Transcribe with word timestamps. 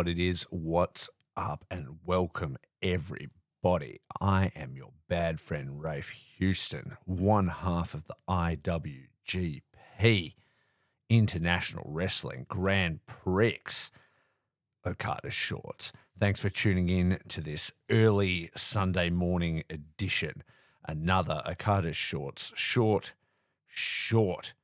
What 0.00 0.08
it 0.08 0.18
is, 0.18 0.44
what's 0.48 1.10
up, 1.36 1.66
and 1.70 1.98
welcome 2.06 2.56
everybody. 2.80 4.00
I 4.18 4.50
am 4.56 4.74
your 4.74 4.92
bad 5.10 5.38
friend 5.38 5.82
Rafe 5.82 6.14
Houston, 6.38 6.96
one 7.04 7.48
half 7.48 7.92
of 7.92 8.06
the 8.06 8.14
IWGP 8.26 9.60
International 11.10 11.84
Wrestling 11.86 12.46
Grand 12.48 13.04
Prix 13.04 13.60
Okada 14.86 15.30
Shorts. 15.30 15.92
Thanks 16.18 16.40
for 16.40 16.48
tuning 16.48 16.88
in 16.88 17.18
to 17.28 17.42
this 17.42 17.70
early 17.90 18.48
Sunday 18.56 19.10
morning 19.10 19.64
edition. 19.68 20.42
Another 20.88 21.42
Okada 21.46 21.92
Shorts 21.92 22.54
short, 22.56 23.12
short, 23.66 24.54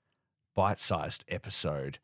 bite 0.54 0.80
sized 0.80 1.26
episode 1.28 1.98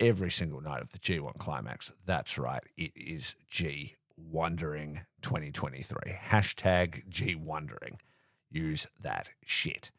every 0.00 0.30
single 0.30 0.60
night 0.60 0.82
of 0.82 0.90
the 0.90 0.98
G1 0.98 1.38
Climax. 1.38 1.92
That's 2.06 2.38
right, 2.38 2.62
it 2.76 2.92
is 2.96 3.36
G 3.48 3.96
Wondering 4.16 5.00
2023. 5.22 6.14
Hashtag 6.28 7.08
G1ndering. 7.08 7.96
Use 8.50 8.86
that 9.00 9.30
shit. 9.44 9.90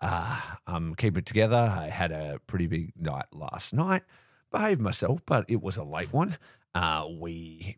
Uh, 0.00 0.40
I'm 0.66 0.94
keeping 0.94 1.18
it 1.18 1.26
together. 1.26 1.56
I 1.56 1.88
had 1.88 2.12
a 2.12 2.40
pretty 2.46 2.66
big 2.66 2.92
night 2.96 3.26
last 3.32 3.72
night. 3.72 4.02
Behaved 4.50 4.80
myself, 4.80 5.20
but 5.26 5.44
it 5.48 5.62
was 5.62 5.76
a 5.76 5.84
late 5.84 6.12
one. 6.12 6.38
Uh, 6.74 7.06
we, 7.10 7.76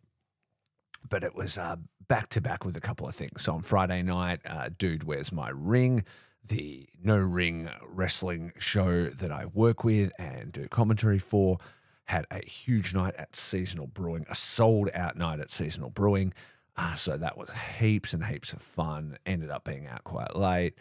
but 1.08 1.24
it 1.24 1.34
was 1.34 1.58
uh, 1.58 1.76
back 2.08 2.28
to 2.30 2.40
back 2.40 2.64
with 2.64 2.76
a 2.76 2.80
couple 2.80 3.06
of 3.06 3.14
things. 3.14 3.42
So 3.42 3.54
on 3.54 3.62
Friday 3.62 4.02
night, 4.02 4.40
uh, 4.46 4.70
dude, 4.76 5.04
where's 5.04 5.32
my 5.32 5.50
ring? 5.50 6.04
The 6.46 6.88
no 7.02 7.16
ring 7.16 7.70
wrestling 7.86 8.52
show 8.58 9.06
that 9.06 9.32
I 9.32 9.46
work 9.46 9.82
with 9.82 10.12
and 10.18 10.52
do 10.52 10.68
commentary 10.68 11.18
for. 11.18 11.58
Had 12.06 12.26
a 12.30 12.44
huge 12.44 12.92
night 12.92 13.14
at 13.16 13.34
Seasonal 13.34 13.86
Brewing, 13.86 14.26
a 14.28 14.34
sold 14.34 14.90
out 14.94 15.16
night 15.16 15.40
at 15.40 15.50
Seasonal 15.50 15.88
Brewing. 15.88 16.34
Uh, 16.76 16.94
so 16.94 17.16
that 17.16 17.38
was 17.38 17.50
heaps 17.78 18.12
and 18.12 18.26
heaps 18.26 18.52
of 18.52 18.60
fun. 18.60 19.16
Ended 19.24 19.48
up 19.48 19.64
being 19.64 19.86
out 19.86 20.04
quite 20.04 20.36
late. 20.36 20.74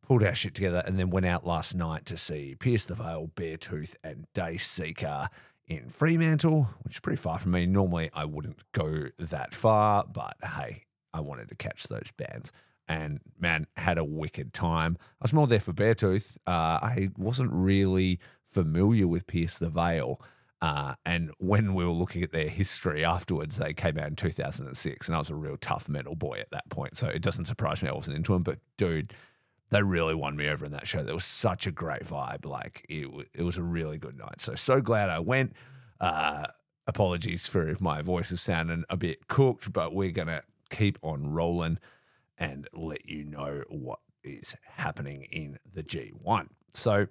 Pulled 0.00 0.22
our 0.22 0.34
shit 0.34 0.54
together 0.54 0.82
and 0.86 0.98
then 0.98 1.10
went 1.10 1.26
out 1.26 1.46
last 1.46 1.74
night 1.74 2.06
to 2.06 2.16
see 2.16 2.54
Pierce 2.58 2.86
the 2.86 2.94
Veil, 2.94 3.30
Beartooth, 3.36 3.96
and 4.02 4.26
Dayseeker 4.34 5.28
in 5.68 5.90
Fremantle, 5.90 6.70
which 6.82 6.96
is 6.96 7.00
pretty 7.00 7.20
far 7.20 7.38
from 7.38 7.52
me. 7.52 7.66
Normally 7.66 8.10
I 8.14 8.24
wouldn't 8.24 8.60
go 8.72 9.08
that 9.18 9.54
far, 9.54 10.04
but 10.10 10.36
hey, 10.42 10.84
I 11.12 11.20
wanted 11.20 11.50
to 11.50 11.54
catch 11.54 11.84
those 11.84 12.10
bands 12.16 12.50
and 12.88 13.20
man, 13.38 13.66
had 13.76 13.98
a 13.98 14.04
wicked 14.04 14.52
time. 14.52 14.96
I 15.00 15.24
was 15.24 15.32
more 15.32 15.46
there 15.46 15.60
for 15.60 15.72
Beartooth. 15.72 16.36
Uh, 16.46 16.78
I 16.82 17.10
wasn't 17.16 17.52
really 17.52 18.18
familiar 18.44 19.06
with 19.06 19.26
Pierce 19.26 19.58
the 19.58 19.70
Veil. 19.70 20.20
Uh, 20.60 20.94
and 21.04 21.32
when 21.38 21.74
we 21.74 21.84
were 21.84 21.90
looking 21.90 22.22
at 22.22 22.30
their 22.30 22.48
history 22.48 23.04
afterwards, 23.04 23.56
they 23.56 23.72
came 23.72 23.98
out 23.98 24.06
in 24.06 24.14
2006, 24.16 25.08
and 25.08 25.16
I 25.16 25.18
was 25.18 25.28
a 25.28 25.34
real 25.34 25.56
tough 25.56 25.88
metal 25.88 26.14
boy 26.14 26.38
at 26.38 26.50
that 26.52 26.68
point. 26.68 26.96
So 26.96 27.08
it 27.08 27.20
doesn't 27.20 27.46
surprise 27.46 27.82
me 27.82 27.88
I 27.88 27.94
wasn't 27.94 28.16
into 28.16 28.32
them. 28.32 28.44
But 28.44 28.58
dude, 28.76 29.12
they 29.70 29.82
really 29.82 30.14
won 30.14 30.36
me 30.36 30.48
over 30.48 30.64
in 30.64 30.72
that 30.72 30.86
show. 30.86 31.02
There 31.02 31.14
was 31.14 31.24
such 31.24 31.66
a 31.66 31.72
great 31.72 32.04
vibe. 32.04 32.44
Like 32.46 32.86
it, 32.88 33.08
it 33.34 33.42
was 33.42 33.56
a 33.56 33.62
really 33.62 33.98
good 33.98 34.16
night. 34.16 34.40
So 34.40 34.54
so 34.54 34.80
glad 34.80 35.08
I 35.08 35.18
went. 35.18 35.54
Uh, 36.00 36.46
apologies 36.86 37.48
for 37.48 37.68
if 37.68 37.80
my 37.80 38.02
voice 38.02 38.30
is 38.30 38.40
sounding 38.40 38.84
a 38.88 38.96
bit 38.96 39.26
cooked, 39.26 39.72
but 39.72 39.94
we're 39.94 40.12
gonna 40.12 40.42
keep 40.70 40.96
on 41.02 41.26
rolling 41.32 41.78
and 42.38 42.68
let 42.72 43.08
you 43.08 43.24
know 43.24 43.62
what 43.68 44.00
is 44.24 44.54
happening 44.76 45.22
in 45.30 45.58
the 45.74 45.82
G1. 45.82 46.48
So 46.74 47.06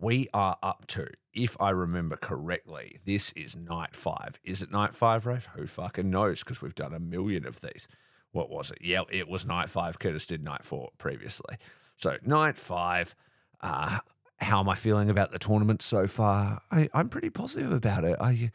we 0.00 0.28
are 0.32 0.56
up 0.62 0.86
to, 0.88 1.08
if 1.34 1.56
I 1.60 1.70
remember 1.70 2.16
correctly, 2.16 2.98
this 3.04 3.32
is 3.32 3.56
night 3.56 3.94
five. 3.94 4.40
Is 4.44 4.62
it 4.62 4.70
night 4.70 4.94
five, 4.94 5.26
Rafe? 5.26 5.48
Who 5.56 5.66
fucking 5.66 6.08
knows? 6.08 6.40
Because 6.40 6.62
we've 6.62 6.74
done 6.74 6.94
a 6.94 7.00
million 7.00 7.46
of 7.46 7.60
these. 7.60 7.88
What 8.32 8.50
was 8.50 8.70
it? 8.70 8.78
Yeah, 8.80 9.02
it 9.10 9.28
was 9.28 9.46
night 9.46 9.70
five. 9.70 9.98
Curtis 9.98 10.26
did 10.26 10.42
night 10.42 10.64
four 10.64 10.90
previously. 10.98 11.56
So 11.96 12.16
night 12.24 12.56
five. 12.56 13.14
Uh, 13.60 13.98
how 14.40 14.60
am 14.60 14.68
I 14.68 14.74
feeling 14.74 15.10
about 15.10 15.32
the 15.32 15.38
tournament 15.38 15.82
so 15.82 16.06
far? 16.06 16.60
I, 16.70 16.88
I'm 16.94 17.08
pretty 17.08 17.30
positive 17.30 17.72
about 17.72 18.04
it. 18.04 18.16
I, 18.20 18.52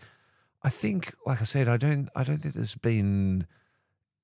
I 0.62 0.70
think, 0.70 1.14
like 1.26 1.42
I 1.42 1.46
said, 1.46 1.68
I 1.68 1.78
don't, 1.78 2.10
I 2.16 2.24
don't 2.24 2.38
think 2.38 2.54
there's 2.54 2.76
been 2.76 3.48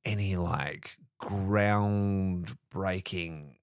any 0.09 0.35
like 0.35 0.97
groundbreaking 1.21 3.55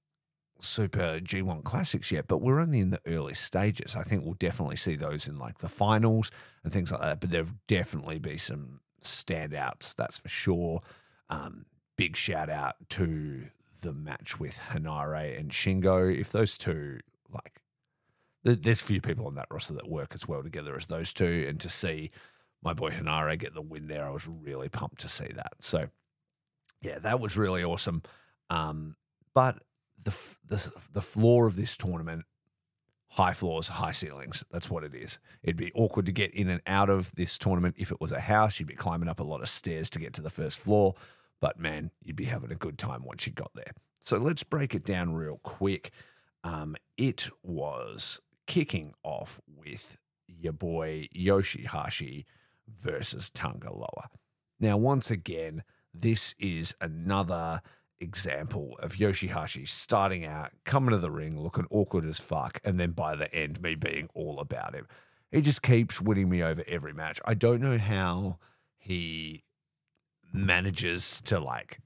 super 0.61 1.21
G1 1.21 1.65
classics 1.65 2.13
yet, 2.13 2.29
but 2.29 2.39
we're 2.39 2.61
only 2.61 2.81
in 2.81 2.91
the 2.91 3.01
early 3.07 3.35
stages. 3.35 3.97
I 3.97 4.03
think 4.03 4.25
we'll 4.25 4.35
definitely 4.35 4.77
see 4.77 4.97
those 4.97 5.29
in 5.29 5.39
like 5.39 5.59
the 5.59 5.69
finals 5.69 6.31
and 6.65 6.73
things 6.73 6.93
like 6.93 7.01
that. 7.01 7.21
But 7.21 7.31
there'll 7.31 7.49
definitely 7.67 8.19
be 8.19 8.39
some 8.39 8.81
standouts, 9.03 9.95
that's 9.95 10.19
for 10.19 10.29
sure. 10.29 10.83
Um, 11.29 11.67
big 11.97 12.17
shout 12.17 12.49
out 12.49 12.77
to 12.91 13.49
the 13.83 13.93
match 13.93 14.39
with 14.39 14.59
Henare 14.71 15.39
and 15.39 15.51
Shingo. 15.51 16.19
If 16.19 16.33
those 16.33 16.57
two, 16.57 17.01
like, 17.31 17.61
there's 18.45 18.83
few 18.83 19.01
people 19.01 19.27
on 19.27 19.35
that 19.35 19.49
roster 19.51 19.75
that 19.75 19.89
work 19.89 20.13
as 20.15 20.29
well 20.29 20.43
together 20.43 20.77
as 20.77 20.87
those 20.87 21.13
two, 21.13 21.45
and 21.49 21.61
to 21.61 21.69
see 21.69 22.11
my 22.63 22.73
boy 22.73 22.91
Henare 22.91 23.39
get 23.39 23.55
the 23.55 23.63
win 23.63 23.89
there, 23.89 24.07
I 24.07 24.11
was 24.11 24.29
really 24.29 24.69
pumped 24.69 25.01
to 25.01 25.09
see 25.09 25.29
that. 25.35 25.55
So, 25.61 25.89
yeah, 26.87 26.99
that 27.01 27.19
was 27.19 27.37
really 27.37 27.65
awesome. 27.65 28.03
Um, 28.49 28.97
but 29.35 29.59
the, 30.05 30.13
f- 30.13 30.39
the 30.47 30.73
the 30.93 31.03
floor 31.03 31.47
of 31.47 31.57
this 31.57 31.77
tournament, 31.77 32.25
high 33.09 33.33
floors, 33.33 33.69
high 33.69 33.93
ceilings. 33.93 34.45
That's 34.53 34.71
what 34.71 34.85
it 34.85 34.95
is. 34.95 35.19
It'd 35.43 35.57
be 35.57 35.73
awkward 35.75 36.07
to 36.07 36.13
get 36.13 36.33
in 36.33 36.49
and 36.49 36.63
out 36.67 36.89
of 36.89 37.13
this 37.17 37.37
tournament 37.39 37.75
if 37.77 37.91
it 37.91 38.01
was 38.01 38.13
a 38.13 38.21
house. 38.21 38.61
You'd 38.61 38.69
be 38.69 38.75
climbing 38.75 39.09
up 39.09 39.19
a 39.19 39.25
lot 39.25 39.43
of 39.43 39.49
stairs 39.49 39.91
to 39.91 39.99
get 39.99 40.13
to 40.15 40.23
the 40.23 40.31
first 40.31 40.61
floor. 40.61 40.95
But 41.41 41.59
man, 41.59 41.91
you'd 42.03 42.17
be 42.17 42.27
having 42.27 42.53
a 42.53 42.57
good 42.57 42.79
time 42.79 43.05
once 43.05 43.27
you 43.27 43.33
got 43.33 43.51
there. 43.55 43.73
So 43.99 44.17
let's 44.17 44.45
break 44.45 44.75
it 44.75 44.85
down 44.85 45.15
real 45.15 45.41
quick. 45.43 45.91
Um, 46.45 46.77
it 46.97 47.29
was 47.43 48.21
kicking 48.47 48.95
off 49.03 49.41
with 49.49 49.97
your 50.29 50.53
boy 50.53 51.09
Yoshihashi 51.15 52.27
versus 52.81 53.31
Tanga 53.31 53.73
Loa. 53.73 54.09
Now, 54.61 54.77
once 54.77 55.11
again, 55.11 55.65
this 56.01 56.35
is 56.39 56.75
another 56.81 57.63
example 57.99 58.77
of 58.81 58.95
Yoshihashi 58.95 59.69
starting 59.69 60.25
out, 60.25 60.51
coming 60.65 60.91
to 60.91 60.99
the 60.99 61.11
ring, 61.11 61.41
looking 61.41 61.67
awkward 61.71 62.05
as 62.05 62.21
fuck, 62.21 62.61
and 62.65 62.79
then 62.79 62.93
by 62.93 63.15
the 63.17 63.33
end, 63.35 63.63
me 63.63 63.75
being 63.75 64.09
all 64.15 64.41
about 64.41 64.75
him. 64.75 64.87
He 65.31 65.41
just 65.41 65.63
keeps 65.63 66.01
winning 66.01 66.29
me 66.29 66.43
over 66.43 66.63
every 66.67 66.93
match. 66.93 67.21
I 67.25 67.35
don't 67.35 67.61
know 67.61 67.79
how 67.79 68.39
he 68.79 69.45
manages 70.33 71.21
to 71.23 71.41
like 71.41 71.81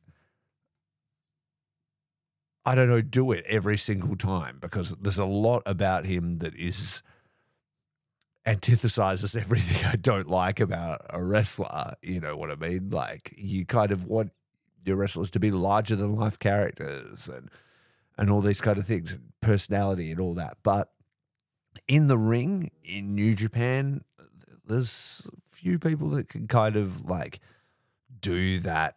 I 2.64 2.74
don't 2.74 2.88
know, 2.88 3.00
do 3.00 3.32
it 3.32 3.44
every 3.48 3.78
single 3.78 4.16
time 4.16 4.58
because 4.60 4.94
there's 5.00 5.18
a 5.18 5.24
lot 5.24 5.62
about 5.64 6.04
him 6.04 6.38
that 6.38 6.54
is 6.54 7.02
antithesizes 8.46 9.36
everything 9.36 9.84
I 9.92 9.96
don't 9.96 10.28
like 10.28 10.60
about 10.60 11.02
a 11.10 11.22
wrestler. 11.22 11.94
You 12.02 12.20
know 12.20 12.36
what 12.36 12.50
I 12.50 12.56
mean? 12.56 12.90
Like 12.90 13.34
you 13.36 13.64
kind 13.66 13.92
of 13.92 14.06
want 14.06 14.32
your 14.84 14.96
wrestlers 14.96 15.30
to 15.30 15.40
be 15.40 15.50
larger 15.50 15.96
than 15.96 16.16
life 16.16 16.38
characters 16.38 17.28
and 17.28 17.50
and 18.16 18.30
all 18.30 18.40
these 18.40 18.60
kind 18.60 18.78
of 18.78 18.86
things 18.86 19.12
and 19.12 19.32
personality 19.40 20.10
and 20.10 20.20
all 20.20 20.34
that. 20.34 20.58
But 20.62 20.90
in 21.88 22.06
the 22.06 22.18
ring 22.18 22.70
in 22.82 23.14
New 23.14 23.34
Japan, 23.34 24.04
there's 24.66 25.28
few 25.50 25.78
people 25.78 26.10
that 26.10 26.28
can 26.28 26.46
kind 26.46 26.76
of 26.76 27.04
like 27.08 27.40
do 28.20 28.58
that 28.60 28.96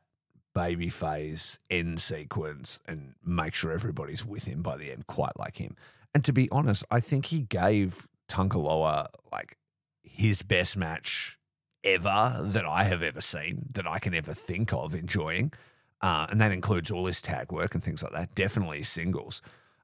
babyface 0.56 1.58
end 1.70 2.00
sequence 2.02 2.80
and 2.86 3.16
make 3.26 3.56
sure 3.56 3.72
everybody's 3.72 4.26
with 4.26 4.44
him 4.46 4.62
by 4.62 4.78
the 4.78 4.92
end, 4.92 5.08
quite 5.08 5.38
like 5.38 5.58
him. 5.58 5.76
And 6.14 6.24
to 6.26 6.34
be 6.34 6.50
honest, 6.52 6.84
I 6.92 7.00
think 7.00 7.28
he 7.28 7.42
gave 7.42 8.08
Tanga 8.34 8.58
Loa 8.58 9.10
like 9.32 9.58
his 10.02 10.42
best 10.42 10.76
match 10.76 11.38
ever 11.84 12.40
that 12.42 12.66
I 12.66 12.86
have 12.86 13.04
ever 13.04 13.22
seen, 13.22 13.68
that 13.74 13.86
I 13.86 14.00
can 14.00 14.16
ever 14.16 14.34
think 14.34 14.74
of 14.74 14.96
enjoying. 14.96 15.54
Uh, 16.02 16.26
and 16.32 16.42
that 16.42 16.52
includes 16.52 16.90
all 16.90 17.06
his 17.06 17.22
tag 17.22 17.52
work 17.52 17.76
and 17.76 17.84
things 17.84 18.02
like 18.02 18.12
that. 18.14 18.34
Definitely 18.34 18.82
singles. 18.82 19.44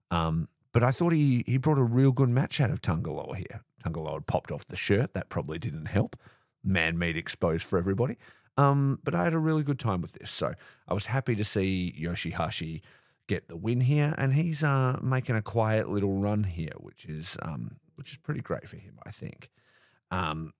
Um, 0.10 0.50
but 0.72 0.84
I 0.84 0.90
thought 0.90 1.14
he 1.14 1.44
he 1.46 1.58
brought 1.58 1.78
a 1.78 1.84
real 1.84 2.12
good 2.12 2.30
match 2.30 2.60
out 2.60 2.72
of 2.72 2.82
Tanga 2.82 3.12
Loa 3.12 3.36
here. 3.36 3.62
Tanga 3.84 4.00
Loa 4.00 4.14
had 4.14 4.26
popped 4.26 4.52
off 4.52 4.66
the 4.66 4.76
shirt. 4.76 5.14
That 5.14 5.30
probably 5.30 5.60
didn't 5.60 5.86
help. 5.86 6.16
Man 6.64 6.98
meat 6.98 7.16
exposed 7.16 7.64
for 7.66 7.78
everybody. 7.78 8.18
Um, 8.58 9.00
but 9.04 9.14
I 9.14 9.26
had 9.26 9.34
a 9.36 9.40
really 9.40 9.64
good 9.64 9.80
time 9.80 10.02
with 10.02 10.14
this. 10.14 10.32
So 10.32 10.56
I 10.88 10.94
was 10.96 11.06
happy 11.06 11.36
to 11.36 11.46
see 11.46 11.94
Yoshihashi 12.02 12.82
get 13.28 13.48
the 13.48 13.56
win 13.56 13.82
here, 13.82 14.16
and 14.18 14.34
he's 14.34 14.64
uh, 14.64 14.98
making 15.04 15.36
a 15.36 15.42
quiet 15.44 15.88
little 15.88 16.16
run 16.16 16.46
here, 16.46 16.74
which 16.78 17.06
is 17.06 17.38
um, 17.44 17.78
which 18.00 18.12
is 18.14 18.18
pretty 18.18 18.40
great 18.40 18.68
for 18.70 18.78
him, 18.78 18.98
I 19.06 19.12
think. 19.12 19.50
Um, 20.10 20.54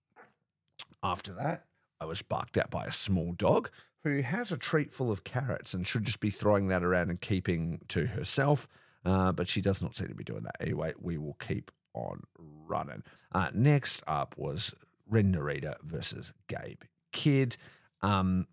after 1.02 1.32
that, 1.32 1.64
I 1.98 2.04
was 2.04 2.20
barked 2.20 2.58
at 2.58 2.70
by 2.70 2.84
a 2.84 2.92
small 2.92 3.32
dog 3.32 3.70
who 4.04 4.20
has 4.20 4.52
a 4.52 4.58
treat 4.58 4.92
full 4.92 5.10
of 5.10 5.24
carrots 5.24 5.72
and 5.72 5.86
should 5.86 6.04
just 6.04 6.20
be 6.20 6.30
throwing 6.30 6.68
that 6.68 6.84
around 6.84 7.08
and 7.08 7.18
keeping 7.18 7.80
to 7.88 8.08
herself. 8.08 8.68
Uh, 9.06 9.32
but 9.32 9.48
she 9.48 9.62
does 9.62 9.80
not 9.80 9.96
seem 9.96 10.08
to 10.08 10.14
be 10.14 10.22
doing 10.22 10.42
that. 10.42 10.56
Anyway, 10.60 10.92
we 11.00 11.16
will 11.16 11.38
keep 11.40 11.70
on 11.94 12.22
running. 12.38 13.02
Uh, 13.32 13.48
next 13.54 14.02
up 14.06 14.34
was 14.36 14.74
Ren 15.08 15.34
versus 15.82 16.34
Gabe 16.46 16.82
Kidd. 17.10 17.56
Um, 18.02 18.46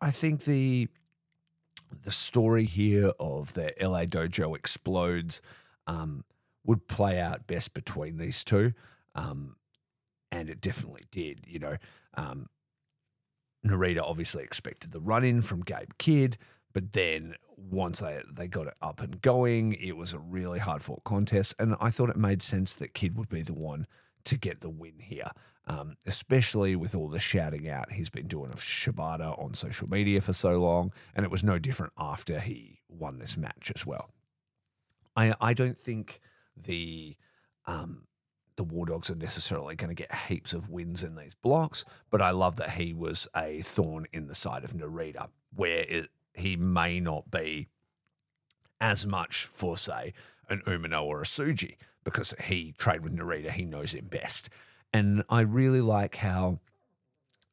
I 0.00 0.12
think 0.12 0.44
the 0.44 0.88
the 2.04 2.12
story 2.12 2.64
here 2.64 3.12
of 3.18 3.54
the 3.54 3.72
LA 3.80 4.04
dojo 4.04 4.54
explodes 4.54 5.42
um, 5.86 6.24
would 6.68 6.86
play 6.86 7.18
out 7.20 7.48
best 7.48 7.74
between 7.74 8.18
these 8.18 8.44
two, 8.44 8.72
um, 9.16 9.56
and 10.30 10.48
it 10.48 10.60
definitely 10.60 11.04
did. 11.10 11.40
You 11.46 11.58
know, 11.58 11.76
um, 12.14 12.46
Narita 13.66 14.02
obviously 14.02 14.44
expected 14.44 14.92
the 14.92 15.00
run 15.00 15.24
in 15.24 15.42
from 15.42 15.62
Gabe 15.62 15.90
Kidd, 15.98 16.38
but 16.72 16.92
then 16.92 17.34
once 17.56 17.98
they 17.98 18.22
they 18.30 18.46
got 18.46 18.68
it 18.68 18.74
up 18.80 19.00
and 19.00 19.20
going, 19.20 19.72
it 19.72 19.96
was 19.96 20.12
a 20.12 20.20
really 20.20 20.60
hard 20.60 20.82
fought 20.82 21.02
contest, 21.02 21.56
and 21.58 21.74
I 21.80 21.90
thought 21.90 22.10
it 22.10 22.16
made 22.16 22.42
sense 22.42 22.76
that 22.76 22.94
Kidd 22.94 23.16
would 23.16 23.28
be 23.28 23.42
the 23.42 23.54
one 23.54 23.88
to 24.24 24.36
get 24.36 24.60
the 24.60 24.70
win 24.70 25.00
here 25.00 25.30
um, 25.68 25.96
especially 26.06 26.74
with 26.76 26.94
all 26.94 27.08
the 27.08 27.20
shouting 27.20 27.68
out 27.68 27.92
he's 27.92 28.08
been 28.08 28.26
doing 28.26 28.50
of 28.50 28.60
Shibata 28.60 29.38
on 29.38 29.52
social 29.52 29.88
media 29.88 30.20
for 30.20 30.32
so 30.32 30.58
long. 30.58 30.92
And 31.14 31.24
it 31.24 31.30
was 31.30 31.44
no 31.44 31.58
different 31.58 31.92
after 31.98 32.40
he 32.40 32.80
won 32.88 33.18
this 33.18 33.36
match 33.36 33.70
as 33.74 33.84
well. 33.84 34.10
I, 35.14 35.34
I 35.40 35.52
don't 35.52 35.76
think 35.76 36.20
the 36.64 37.16
um, 37.66 38.04
the 38.56 38.64
War 38.64 38.86
Dogs 38.86 39.10
are 39.10 39.14
necessarily 39.14 39.76
going 39.76 39.94
to 39.94 39.94
get 39.94 40.12
heaps 40.14 40.52
of 40.52 40.68
wins 40.68 41.04
in 41.04 41.14
these 41.14 41.34
blocks, 41.36 41.84
but 42.10 42.20
I 42.20 42.30
love 42.30 42.56
that 42.56 42.70
he 42.70 42.92
was 42.92 43.28
a 43.36 43.62
thorn 43.62 44.06
in 44.12 44.26
the 44.26 44.34
side 44.34 44.64
of 44.64 44.72
Narita, 44.72 45.28
where 45.54 45.84
it, 45.88 46.08
he 46.34 46.56
may 46.56 46.98
not 46.98 47.30
be 47.30 47.68
as 48.80 49.06
much 49.06 49.44
for, 49.44 49.76
say, 49.76 50.12
an 50.48 50.62
Umino 50.66 51.04
or 51.04 51.20
a 51.20 51.24
Tsuji, 51.24 51.76
because 52.02 52.34
he 52.44 52.72
trained 52.76 53.02
with 53.02 53.16
Narita, 53.16 53.52
he 53.52 53.64
knows 53.64 53.92
him 53.92 54.06
best. 54.06 54.48
And 54.92 55.22
I 55.28 55.42
really 55.42 55.80
like 55.80 56.16
how 56.16 56.58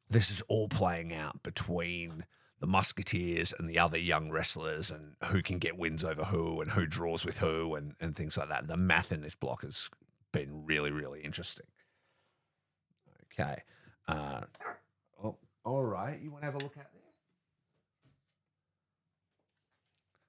this 0.08 0.30
is 0.30 0.40
all 0.48 0.68
playing 0.68 1.12
out 1.14 1.42
between 1.42 2.24
the 2.60 2.66
Musketeers 2.66 3.52
and 3.58 3.68
the 3.68 3.78
other 3.78 3.98
young 3.98 4.30
wrestlers 4.30 4.90
and 4.90 5.14
who 5.24 5.42
can 5.42 5.58
get 5.58 5.76
wins 5.76 6.02
over 6.04 6.24
who 6.24 6.60
and 6.60 6.70
who 6.70 6.86
draws 6.86 7.24
with 7.24 7.38
who 7.38 7.74
and, 7.74 7.94
and 8.00 8.16
things 8.16 8.36
like 8.38 8.48
that. 8.48 8.66
The 8.66 8.76
math 8.76 9.12
in 9.12 9.20
this 9.20 9.34
block 9.34 9.62
has 9.62 9.90
been 10.32 10.64
really, 10.64 10.90
really 10.90 11.20
interesting. 11.20 11.66
Okay. 13.38 13.62
Uh, 14.08 14.42
oh, 15.22 15.36
all 15.64 15.84
right. 15.84 16.18
You 16.20 16.30
want 16.30 16.42
to 16.42 16.46
have 16.46 16.54
a 16.54 16.64
look 16.64 16.76
at 16.76 16.90
there? 16.92 17.02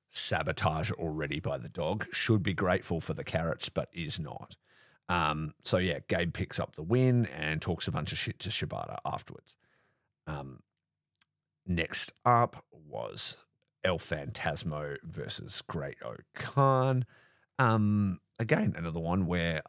Sabotage 0.10 0.92
already 0.92 1.40
by 1.40 1.58
the 1.58 1.70
dog. 1.70 2.08
Should 2.12 2.44
be 2.44 2.54
grateful 2.54 3.00
for 3.00 3.14
the 3.14 3.24
carrots, 3.24 3.70
but 3.70 3.90
is 3.94 4.20
not. 4.20 4.58
Um, 5.08 5.54
so 5.64 5.78
yeah, 5.78 6.00
Gabe 6.10 6.34
picks 6.34 6.60
up 6.60 6.76
the 6.76 6.84
win 6.84 7.28
and 7.28 7.62
talks 7.62 7.88
a 7.88 7.92
bunch 7.92 8.12
of 8.12 8.18
shit 8.18 8.40
to 8.40 8.50
Shibata 8.50 8.98
afterwards. 9.06 9.56
Um, 10.26 10.60
next 11.68 12.14
up 12.25 12.64
was 12.72 13.38
El 13.84 14.00
Phantasmo 14.00 14.98
versus 15.04 15.62
Great 15.68 15.98
O-Khan. 16.04 17.06
Um, 17.60 18.19
again, 18.40 18.74
another 18.78 19.00
one 19.00 19.25
where 19.25 19.62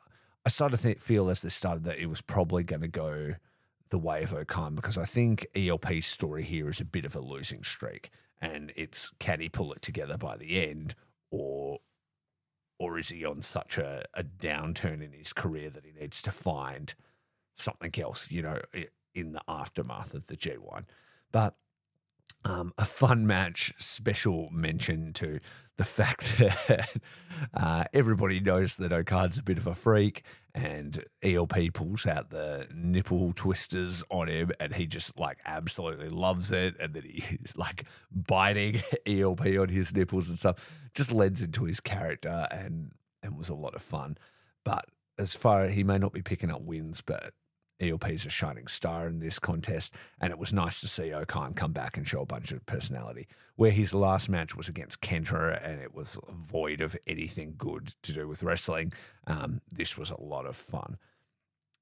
I 0.44 0.48
started 0.48 0.80
to 0.80 0.94
feel 0.94 1.30
as 1.30 1.42
this 1.42 1.54
started 1.54 1.84
that 1.84 1.98
it 1.98 2.06
was 2.06 2.20
probably 2.20 2.62
going 2.62 2.82
to 2.82 2.88
go 2.88 3.34
the 3.90 3.98
way 3.98 4.22
of 4.22 4.34
O-Khan 4.34 4.74
because 4.74 4.98
I 4.98 5.04
think 5.04 5.46
ELP's 5.54 6.06
story 6.06 6.42
here 6.42 6.68
is 6.68 6.80
a 6.80 6.84
bit 6.84 7.04
of 7.04 7.16
a 7.16 7.20
losing 7.20 7.62
streak 7.64 8.10
and 8.40 8.72
it's 8.76 9.10
can 9.18 9.40
he 9.40 9.48
pull 9.48 9.72
it 9.72 9.82
together 9.82 10.16
by 10.16 10.36
the 10.36 10.62
end 10.62 10.94
or 11.30 11.78
or 12.78 12.98
is 12.98 13.08
he 13.08 13.24
on 13.24 13.42
such 13.42 13.76
a, 13.76 14.04
a 14.14 14.22
downturn 14.22 15.02
in 15.02 15.12
his 15.12 15.32
career 15.32 15.68
that 15.70 15.84
he 15.84 15.92
needs 15.92 16.22
to 16.22 16.30
find 16.30 16.94
something 17.56 17.92
else, 18.00 18.30
you 18.30 18.40
know, 18.40 18.60
in 19.14 19.32
the 19.32 19.40
aftermath 19.48 20.14
of 20.14 20.28
the 20.28 20.36
G1? 20.36 20.84
But 21.32 21.56
um, 22.44 22.72
a 22.78 22.84
fun 22.84 23.26
match, 23.26 23.72
special 23.78 24.48
mention 24.50 25.12
to 25.14 25.38
the 25.76 25.84
fact 25.84 26.38
that 26.68 26.90
uh, 27.54 27.84
everybody 27.92 28.40
knows 28.40 28.76
that 28.76 28.92
O-Khan's 28.92 29.38
a 29.38 29.42
bit 29.42 29.58
of 29.58 29.66
a 29.66 29.74
freak, 29.74 30.22
and 30.54 31.04
ELP 31.22 31.72
pulls 31.72 32.06
out 32.06 32.30
the 32.30 32.66
nipple 32.74 33.32
twisters 33.32 34.02
on 34.10 34.28
him, 34.28 34.50
and 34.60 34.74
he 34.74 34.86
just 34.86 35.18
like 35.18 35.38
absolutely 35.44 36.08
loves 36.08 36.52
it, 36.52 36.76
and 36.78 36.94
then 36.94 37.04
he's 37.04 37.54
like 37.56 37.84
biting 38.10 38.82
ELP 39.06 39.46
on 39.58 39.68
his 39.68 39.94
nipples 39.94 40.28
and 40.28 40.38
stuff. 40.38 40.74
Just 40.94 41.12
lends 41.12 41.42
into 41.42 41.64
his 41.64 41.80
character, 41.80 42.46
and 42.50 42.92
and 43.22 43.36
was 43.36 43.48
a 43.48 43.54
lot 43.54 43.74
of 43.74 43.82
fun. 43.82 44.18
But 44.64 44.86
as 45.18 45.34
far 45.34 45.68
he 45.68 45.84
may 45.84 45.98
not 45.98 46.12
be 46.12 46.22
picking 46.22 46.50
up 46.50 46.62
wins, 46.62 47.00
but 47.00 47.32
ELP 47.80 48.10
is 48.10 48.26
a 48.26 48.30
shining 48.30 48.66
star 48.66 49.06
in 49.06 49.20
this 49.20 49.38
contest, 49.38 49.94
and 50.20 50.32
it 50.32 50.38
was 50.38 50.52
nice 50.52 50.80
to 50.80 50.88
see 50.88 51.12
O-Khan 51.12 51.54
come 51.54 51.72
back 51.72 51.96
and 51.96 52.06
show 52.06 52.22
a 52.22 52.26
bunch 52.26 52.50
of 52.50 52.66
personality. 52.66 53.28
Where 53.56 53.70
his 53.70 53.94
last 53.94 54.28
match 54.28 54.56
was 54.56 54.68
against 54.68 55.00
Kenta, 55.00 55.64
and 55.64 55.80
it 55.80 55.94
was 55.94 56.18
void 56.30 56.80
of 56.80 56.96
anything 57.06 57.54
good 57.56 57.94
to 58.02 58.12
do 58.12 58.28
with 58.28 58.42
wrestling. 58.42 58.92
Um, 59.26 59.60
this 59.72 59.96
was 59.96 60.10
a 60.10 60.20
lot 60.20 60.46
of 60.46 60.56
fun. 60.56 60.96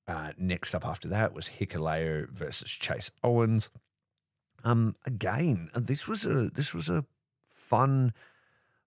Uh, 0.09 0.33
next 0.39 0.75
up 0.75 0.87
after 0.87 1.09
that 1.09 1.35
was 1.35 1.51
Hikuleo 1.59 2.29
versus 2.31 2.71
Chase 2.71 3.11
Owens. 3.25 3.71
Um, 4.65 4.95
again, 5.05 5.71
this 5.75 6.07
was 6.07 6.25
a 6.25 6.51
this 6.51 6.73
was 6.73 6.89
a 6.89 7.05
fun 7.51 8.13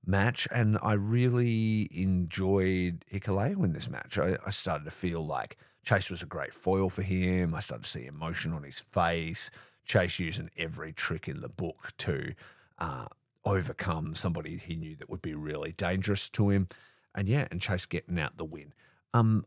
match, 0.05 0.48
and 0.51 0.77
I 0.81 0.93
really 0.93 1.89
enjoyed 1.91 3.05
Hikuleo 3.12 3.63
in 3.63 3.74
this 3.74 3.89
match. 3.89 4.17
I, 4.17 4.38
I 4.45 4.50
started 4.50 4.86
to 4.86 4.91
feel 4.91 5.25
like 5.25 5.57
Chase 5.83 6.09
was 6.09 6.21
a 6.21 6.27
great 6.27 6.53
foil 6.53 6.89
for 6.89 7.01
him. 7.01 7.53
I 7.55 7.59
started 7.59 7.83
to 7.83 7.89
see 7.89 8.05
emotion 8.05 8.53
on 8.53 8.63
his 8.63 8.79
face. 8.79 9.50
Chase 9.86 10.19
using 10.19 10.50
every 10.57 10.93
trick 10.93 11.27
in 11.27 11.41
the 11.41 11.50
book 11.50 11.93
to 12.00 12.33
uh, 12.77 13.05
overcome 13.45 14.15
somebody 14.15 14.57
he 14.57 14.75
knew 14.75 14.95
that 14.95 15.09
would 15.09 15.21
be 15.21 15.33
really 15.33 15.71
dangerous 15.71 16.29
to 16.31 16.50
him. 16.50 16.67
And 17.15 17.27
yeah, 17.27 17.48
and 17.50 17.62
Chase 17.62 17.86
getting 17.86 18.19
out 18.19 18.38
the 18.38 18.45
win. 18.45 18.74
Um, 19.13 19.45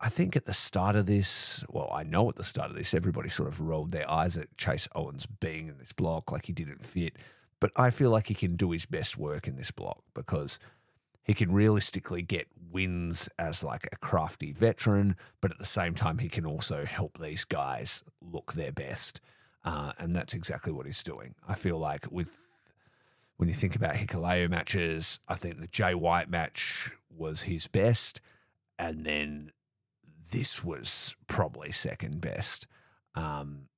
I 0.00 0.08
think 0.08 0.36
at 0.36 0.46
the 0.46 0.54
start 0.54 0.94
of 0.94 1.06
this, 1.06 1.64
well, 1.68 1.90
I 1.92 2.04
know 2.04 2.28
at 2.28 2.36
the 2.36 2.44
start 2.44 2.70
of 2.70 2.76
this, 2.76 2.94
everybody 2.94 3.28
sort 3.28 3.48
of 3.48 3.60
rolled 3.60 3.90
their 3.90 4.08
eyes 4.08 4.36
at 4.36 4.56
Chase 4.56 4.88
Owens 4.94 5.26
being 5.26 5.66
in 5.66 5.78
this 5.78 5.92
block 5.92 6.30
like 6.30 6.46
he 6.46 6.52
didn't 6.52 6.84
fit. 6.84 7.16
But 7.60 7.72
I 7.74 7.90
feel 7.90 8.10
like 8.10 8.28
he 8.28 8.34
can 8.34 8.54
do 8.54 8.70
his 8.70 8.86
best 8.86 9.18
work 9.18 9.48
in 9.48 9.56
this 9.56 9.72
block 9.72 10.02
because 10.14 10.60
he 11.28 11.34
can 11.34 11.52
realistically 11.52 12.22
get 12.22 12.48
wins 12.72 13.28
as 13.38 13.62
like 13.62 13.86
a 13.92 13.96
crafty 13.96 14.50
veteran, 14.50 15.14
but 15.42 15.50
at 15.50 15.58
the 15.58 15.66
same 15.66 15.94
time, 15.94 16.18
he 16.18 16.28
can 16.30 16.46
also 16.46 16.86
help 16.86 17.18
these 17.18 17.44
guys 17.44 18.02
look 18.22 18.54
their 18.54 18.72
best. 18.72 19.20
Uh, 19.62 19.92
and 19.98 20.16
that's 20.16 20.32
exactly 20.32 20.72
what 20.72 20.86
he's 20.86 21.02
doing. 21.02 21.34
I 21.46 21.54
feel 21.54 21.76
like 21.76 22.10
with 22.10 22.46
when 23.36 23.46
you 23.50 23.54
think 23.54 23.76
about 23.76 23.94
Hikuleo 23.96 24.48
matches, 24.48 25.20
I 25.28 25.34
think 25.34 25.60
the 25.60 25.66
Jay 25.66 25.94
White 25.94 26.30
match 26.30 26.92
was 27.14 27.42
his 27.42 27.66
best, 27.66 28.22
and 28.78 29.04
then 29.04 29.52
this 30.32 30.64
was 30.64 31.14
probably 31.26 31.72
second 31.72 32.22
best. 32.22 32.66
Um, 33.14 33.68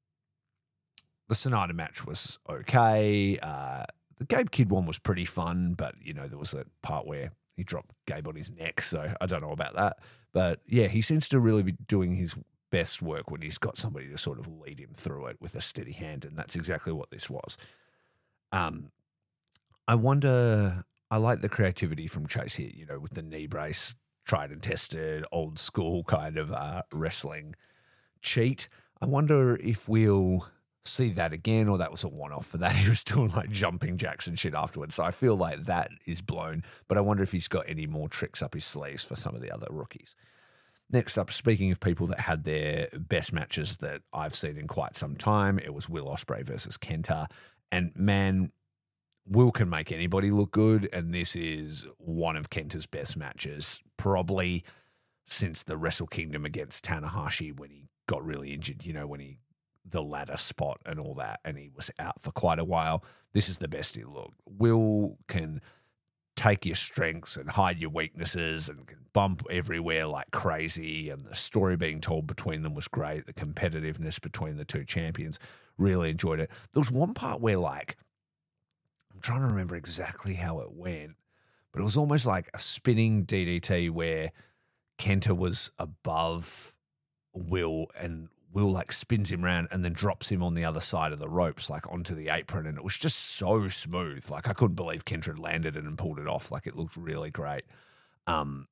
the 1.28 1.34
Sanada 1.34 1.74
match 1.74 2.06
was 2.06 2.38
okay. 2.48 3.40
Uh, 3.42 3.86
the 4.18 4.24
Gabe 4.24 4.50
Kidd 4.52 4.70
one 4.70 4.86
was 4.86 5.00
pretty 5.00 5.24
fun, 5.24 5.74
but 5.74 5.96
you 6.00 6.14
know 6.14 6.28
there 6.28 6.38
was 6.38 6.54
a 6.54 6.64
part 6.80 7.06
where 7.06 7.32
he 7.60 7.64
dropped 7.64 7.90
Gabe 8.06 8.26
on 8.26 8.36
his 8.36 8.50
neck, 8.50 8.80
so 8.80 9.14
I 9.20 9.26
don't 9.26 9.42
know 9.42 9.52
about 9.52 9.74
that. 9.76 9.98
But 10.32 10.60
yeah, 10.66 10.88
he 10.88 11.02
seems 11.02 11.28
to 11.28 11.40
really 11.40 11.62
be 11.62 11.72
doing 11.72 12.14
his 12.14 12.34
best 12.70 13.02
work 13.02 13.30
when 13.30 13.42
he's 13.42 13.58
got 13.58 13.76
somebody 13.76 14.08
to 14.08 14.16
sort 14.16 14.38
of 14.38 14.48
lead 14.48 14.78
him 14.78 14.94
through 14.94 15.26
it 15.26 15.36
with 15.40 15.54
a 15.54 15.60
steady 15.60 15.92
hand, 15.92 16.24
and 16.24 16.36
that's 16.38 16.56
exactly 16.56 16.92
what 16.92 17.10
this 17.10 17.28
was. 17.28 17.58
Um, 18.52 18.90
I 19.86 19.94
wonder. 19.94 20.84
I 21.12 21.16
like 21.16 21.40
the 21.40 21.48
creativity 21.48 22.06
from 22.06 22.26
Chase 22.26 22.54
here. 22.54 22.70
You 22.72 22.86
know, 22.86 22.98
with 22.98 23.14
the 23.14 23.22
knee 23.22 23.46
brace, 23.46 23.94
tried 24.24 24.50
and 24.50 24.62
tested, 24.62 25.24
old 25.32 25.58
school 25.58 26.04
kind 26.04 26.38
of 26.38 26.52
uh, 26.52 26.82
wrestling 26.92 27.56
cheat. 28.22 28.68
I 29.02 29.06
wonder 29.06 29.56
if 29.56 29.88
we'll 29.88 30.46
see 30.84 31.10
that 31.10 31.32
again, 31.32 31.68
or 31.68 31.78
that 31.78 31.90
was 31.90 32.04
a 32.04 32.08
one 32.08 32.32
off 32.32 32.46
for 32.46 32.58
that. 32.58 32.74
He 32.80 32.88
was 32.88 33.04
doing 33.04 33.30
like 33.30 33.50
jumping 33.50 33.96
jacks 33.96 34.26
and 34.26 34.38
shit 34.38 34.54
afterwards. 34.54 34.94
So 34.94 35.04
I 35.04 35.10
feel 35.10 35.36
like 35.36 35.64
that 35.64 35.90
is 36.06 36.22
blown. 36.22 36.64
But 36.88 36.98
I 36.98 37.02
wonder 37.02 37.22
if 37.22 37.32
he's 37.32 37.48
got 37.48 37.64
any 37.68 37.86
more 37.86 38.08
tricks 38.08 38.42
up 38.42 38.54
his 38.54 38.64
sleeves 38.64 39.04
for 39.04 39.16
some 39.16 39.34
of 39.34 39.42
the 39.42 39.52
other 39.52 39.66
rookies. 39.70 40.14
Next 40.92 41.18
up, 41.18 41.30
speaking 41.30 41.70
of 41.70 41.78
people 41.78 42.06
that 42.08 42.20
had 42.20 42.44
their 42.44 42.88
best 42.98 43.32
matches 43.32 43.76
that 43.76 44.02
I've 44.12 44.34
seen 44.34 44.56
in 44.56 44.66
quite 44.66 44.96
some 44.96 45.14
time, 45.14 45.58
it 45.58 45.72
was 45.72 45.88
Will 45.88 46.06
Ospreay 46.06 46.44
versus 46.44 46.76
Kenta. 46.76 47.26
And 47.70 47.92
man, 47.94 48.50
Will 49.26 49.52
can 49.52 49.70
make 49.70 49.92
anybody 49.92 50.32
look 50.32 50.50
good, 50.50 50.88
and 50.92 51.14
this 51.14 51.36
is 51.36 51.86
one 51.98 52.34
of 52.34 52.50
Kenta's 52.50 52.86
best 52.86 53.16
matches, 53.16 53.78
probably 53.96 54.64
since 55.26 55.62
the 55.62 55.76
Wrestle 55.76 56.08
Kingdom 56.08 56.44
against 56.44 56.84
Tanahashi 56.84 57.56
when 57.56 57.70
he 57.70 57.84
got 58.08 58.24
really 58.24 58.52
injured. 58.52 58.84
You 58.84 58.92
know, 58.92 59.06
when 59.06 59.20
he 59.20 59.38
the 59.84 60.02
ladder 60.02 60.36
spot 60.36 60.80
and 60.86 61.00
all 61.00 61.14
that, 61.14 61.40
and 61.44 61.58
he 61.58 61.70
was 61.74 61.90
out 61.98 62.20
for 62.20 62.32
quite 62.32 62.58
a 62.58 62.64
while. 62.64 63.04
This 63.32 63.48
is 63.48 63.58
the 63.58 63.68
best 63.68 63.96
he 63.96 64.04
looked. 64.04 64.40
Will 64.46 65.18
can 65.28 65.60
take 66.36 66.64
your 66.64 66.76
strengths 66.76 67.36
and 67.36 67.50
hide 67.50 67.78
your 67.78 67.90
weaknesses 67.90 68.68
and 68.68 68.86
can 68.86 68.98
bump 69.12 69.42
everywhere 69.50 70.06
like 70.06 70.30
crazy. 70.30 71.10
And 71.10 71.24
the 71.24 71.34
story 71.34 71.76
being 71.76 72.00
told 72.00 72.26
between 72.26 72.62
them 72.62 72.74
was 72.74 72.88
great. 72.88 73.26
The 73.26 73.34
competitiveness 73.34 74.20
between 74.20 74.56
the 74.56 74.64
two 74.64 74.84
champions, 74.84 75.38
really 75.76 76.10
enjoyed 76.10 76.40
it. 76.40 76.50
There 76.72 76.80
was 76.80 76.90
one 76.90 77.14
part 77.14 77.40
where, 77.40 77.58
like, 77.58 77.96
I'm 79.12 79.20
trying 79.20 79.40
to 79.40 79.46
remember 79.46 79.76
exactly 79.76 80.34
how 80.34 80.60
it 80.60 80.72
went, 80.72 81.16
but 81.72 81.80
it 81.80 81.84
was 81.84 81.96
almost 81.96 82.26
like 82.26 82.48
a 82.54 82.58
spinning 82.58 83.26
DDT 83.26 83.90
where 83.90 84.32
Kenta 84.98 85.36
was 85.36 85.72
above 85.78 86.76
Will 87.32 87.86
and 87.98 88.28
Will 88.52 88.70
like 88.70 88.90
spins 88.90 89.30
him 89.30 89.44
around 89.44 89.68
and 89.70 89.84
then 89.84 89.92
drops 89.92 90.28
him 90.28 90.42
on 90.42 90.54
the 90.54 90.64
other 90.64 90.80
side 90.80 91.12
of 91.12 91.18
the 91.18 91.28
ropes, 91.28 91.70
like 91.70 91.90
onto 91.90 92.14
the 92.14 92.28
apron. 92.28 92.66
And 92.66 92.76
it 92.76 92.84
was 92.84 92.96
just 92.96 93.16
so 93.16 93.68
smooth. 93.68 94.28
Like 94.28 94.48
I 94.48 94.52
couldn't 94.52 94.74
believe 94.74 95.04
Kenta 95.04 95.26
had 95.26 95.38
landed 95.38 95.76
it 95.76 95.84
and 95.84 95.96
pulled 95.96 96.18
it 96.18 96.26
off. 96.26 96.50
Like 96.50 96.66
it 96.66 96.76
looked 96.76 96.96
really 96.96 97.30
great. 97.30 97.64
Um, 98.26 98.66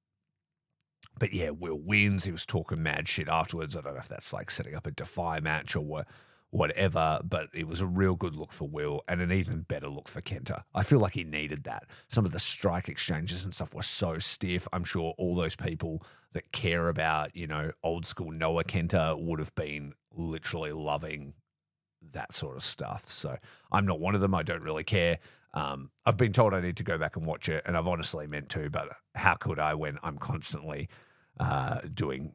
but 1.18 1.32
yeah, 1.32 1.50
Will 1.50 1.78
wins. 1.78 2.24
He 2.24 2.32
was 2.32 2.46
talking 2.46 2.82
mad 2.82 3.08
shit 3.08 3.28
afterwards. 3.28 3.76
I 3.76 3.80
don't 3.80 3.94
know 3.94 4.00
if 4.00 4.08
that's 4.08 4.32
like 4.32 4.50
setting 4.50 4.74
up 4.74 4.86
a 4.86 4.90
Defy 4.90 5.40
match 5.40 5.76
or 5.76 5.80
what 5.84 6.06
whatever, 6.50 7.20
but 7.22 7.48
it 7.52 7.66
was 7.66 7.80
a 7.80 7.86
real 7.86 8.14
good 8.14 8.34
look 8.34 8.52
for 8.52 8.68
Will 8.68 9.02
and 9.06 9.20
an 9.20 9.30
even 9.30 9.62
better 9.62 9.88
look 9.88 10.08
for 10.08 10.20
Kenta. 10.20 10.62
I 10.74 10.82
feel 10.82 10.98
like 10.98 11.12
he 11.12 11.24
needed 11.24 11.64
that. 11.64 11.84
Some 12.08 12.24
of 12.24 12.32
the 12.32 12.40
strike 12.40 12.88
exchanges 12.88 13.44
and 13.44 13.54
stuff 13.54 13.74
were 13.74 13.82
so 13.82 14.18
stiff. 14.18 14.66
I'm 14.72 14.84
sure 14.84 15.14
all 15.18 15.34
those 15.34 15.56
people 15.56 16.02
that 16.32 16.52
care 16.52 16.88
about, 16.88 17.36
you 17.36 17.46
know, 17.46 17.72
old 17.82 18.06
school 18.06 18.30
Noah 18.30 18.64
Kenta 18.64 19.20
would 19.20 19.38
have 19.38 19.54
been 19.54 19.92
literally 20.12 20.72
loving 20.72 21.34
that 22.12 22.32
sort 22.32 22.56
of 22.56 22.64
stuff. 22.64 23.08
So 23.08 23.36
I'm 23.70 23.86
not 23.86 24.00
one 24.00 24.14
of 24.14 24.20
them. 24.20 24.34
I 24.34 24.42
don't 24.42 24.62
really 24.62 24.84
care. 24.84 25.18
Um, 25.54 25.90
I've 26.06 26.16
been 26.16 26.32
told 26.32 26.54
I 26.54 26.60
need 26.60 26.76
to 26.76 26.84
go 26.84 26.98
back 26.98 27.16
and 27.16 27.24
watch 27.24 27.48
it, 27.48 27.62
and 27.66 27.76
I've 27.76 27.86
honestly 27.86 28.26
meant 28.26 28.48
to, 28.50 28.70
but 28.70 28.88
how 29.14 29.34
could 29.34 29.58
I 29.58 29.74
when 29.74 29.98
I'm 30.02 30.18
constantly 30.18 30.88
uh, 31.40 31.80
doing 31.92 32.34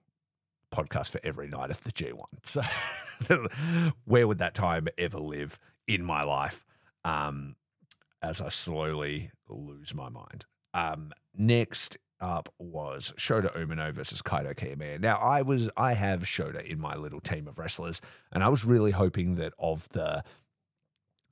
podcast 0.74 1.12
for 1.12 1.20
every 1.24 1.48
night 1.48 1.70
of 1.70 1.84
the 1.84 1.92
G1. 1.92 2.26
So 2.44 2.62
where 4.06 4.28
would 4.28 4.40
that 4.40 4.54
time 4.54 4.88
ever 4.98 5.20
live 5.20 5.60
in 5.88 6.04
my 6.04 6.24
life 6.24 6.66
um, 7.06 7.56
as 8.22 8.42
I 8.42 8.50
slowly 8.50 9.32
lose 9.48 9.94
my 9.94 10.10
mind? 10.10 10.46
Um, 10.74 11.12
next 11.36 11.98
up 12.20 12.50
was 12.58 13.14
Shota 13.18 13.56
Umino 13.56 13.94
versus 13.94 14.22
Kaito 14.22 14.56
Kiyomiya. 14.56 15.00
Now 15.00 15.18
I 15.18 15.42
was 15.42 15.70
I 15.76 15.94
have 15.94 16.24
Shota 16.24 16.64
in 16.64 16.80
my 16.80 16.96
little 16.96 17.20
team 17.20 17.48
of 17.48 17.60
wrestlers, 17.60 18.02
and 18.32 18.44
I 18.44 18.50
was 18.50 18.66
really 18.66 18.92
hoping 18.92 19.36
that 19.36 19.54
of 19.60 19.90
the, 19.90 20.24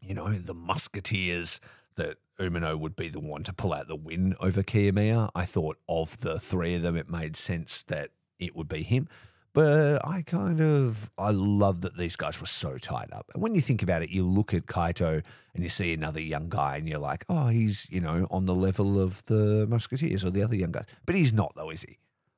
you 0.01 0.13
know, 0.13 0.31
the 0.33 0.53
musketeers 0.53 1.59
that 1.95 2.17
Umino 2.39 2.77
would 2.77 2.95
be 2.95 3.09
the 3.09 3.19
one 3.19 3.43
to 3.43 3.53
pull 3.53 3.73
out 3.73 3.87
the 3.87 3.95
win 3.95 4.35
over 4.39 4.63
Kiyomiya. 4.63 5.29
I 5.33 5.45
thought 5.45 5.77
of 5.87 6.17
the 6.17 6.39
three 6.39 6.75
of 6.75 6.81
them, 6.81 6.95
it 6.95 7.09
made 7.09 7.35
sense 7.37 7.83
that 7.83 8.09
it 8.39 8.55
would 8.55 8.67
be 8.67 8.83
him. 8.83 9.07
But 9.53 10.05
I 10.07 10.21
kind 10.21 10.61
of 10.61 11.11
I 11.17 11.31
love 11.31 11.81
that 11.81 11.97
these 11.97 12.15
guys 12.15 12.39
were 12.39 12.47
so 12.47 12.77
tied 12.77 13.11
up. 13.11 13.29
And 13.33 13.43
when 13.43 13.53
you 13.53 13.61
think 13.61 13.83
about 13.83 14.01
it, 14.01 14.09
you 14.09 14.25
look 14.25 14.53
at 14.53 14.65
Kaito 14.65 15.21
and 15.53 15.63
you 15.63 15.69
see 15.69 15.93
another 15.93 16.21
young 16.21 16.47
guy, 16.47 16.77
and 16.77 16.87
you're 16.87 16.99
like, 16.99 17.25
oh, 17.27 17.47
he's 17.47 17.85
you 17.89 17.99
know 17.99 18.27
on 18.31 18.45
the 18.45 18.55
level 18.55 18.99
of 18.99 19.23
the 19.25 19.67
Musketeers 19.67 20.23
or 20.23 20.31
the 20.31 20.43
other 20.43 20.55
young 20.55 20.71
guys. 20.71 20.85
But 21.05 21.15
he's 21.15 21.33
not, 21.33 21.53
though, 21.55 21.69
is 21.69 21.81
he? 21.81 21.97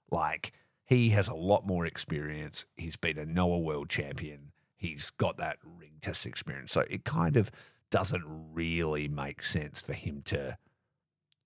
Like 0.10 0.54
he 0.86 1.10
has 1.10 1.28
a 1.28 1.34
lot 1.34 1.66
more 1.66 1.86
experience. 1.86 2.66
He's 2.76 2.96
been 2.96 3.18
a 3.18 3.26
Noah 3.26 3.60
World 3.60 3.90
Champion. 3.90 4.52
He's 4.76 5.10
got 5.12 5.38
that 5.38 5.58
ring 5.64 6.00
test 6.02 6.26
experience. 6.26 6.72
So 6.72 6.82
it 6.82 7.06
kind 7.06 7.38
of 7.38 7.52
doesn't 7.90 8.24
really 8.26 9.08
make 9.08 9.44
sense 9.44 9.82
for 9.82 9.94
him 9.94 10.22
to, 10.26 10.58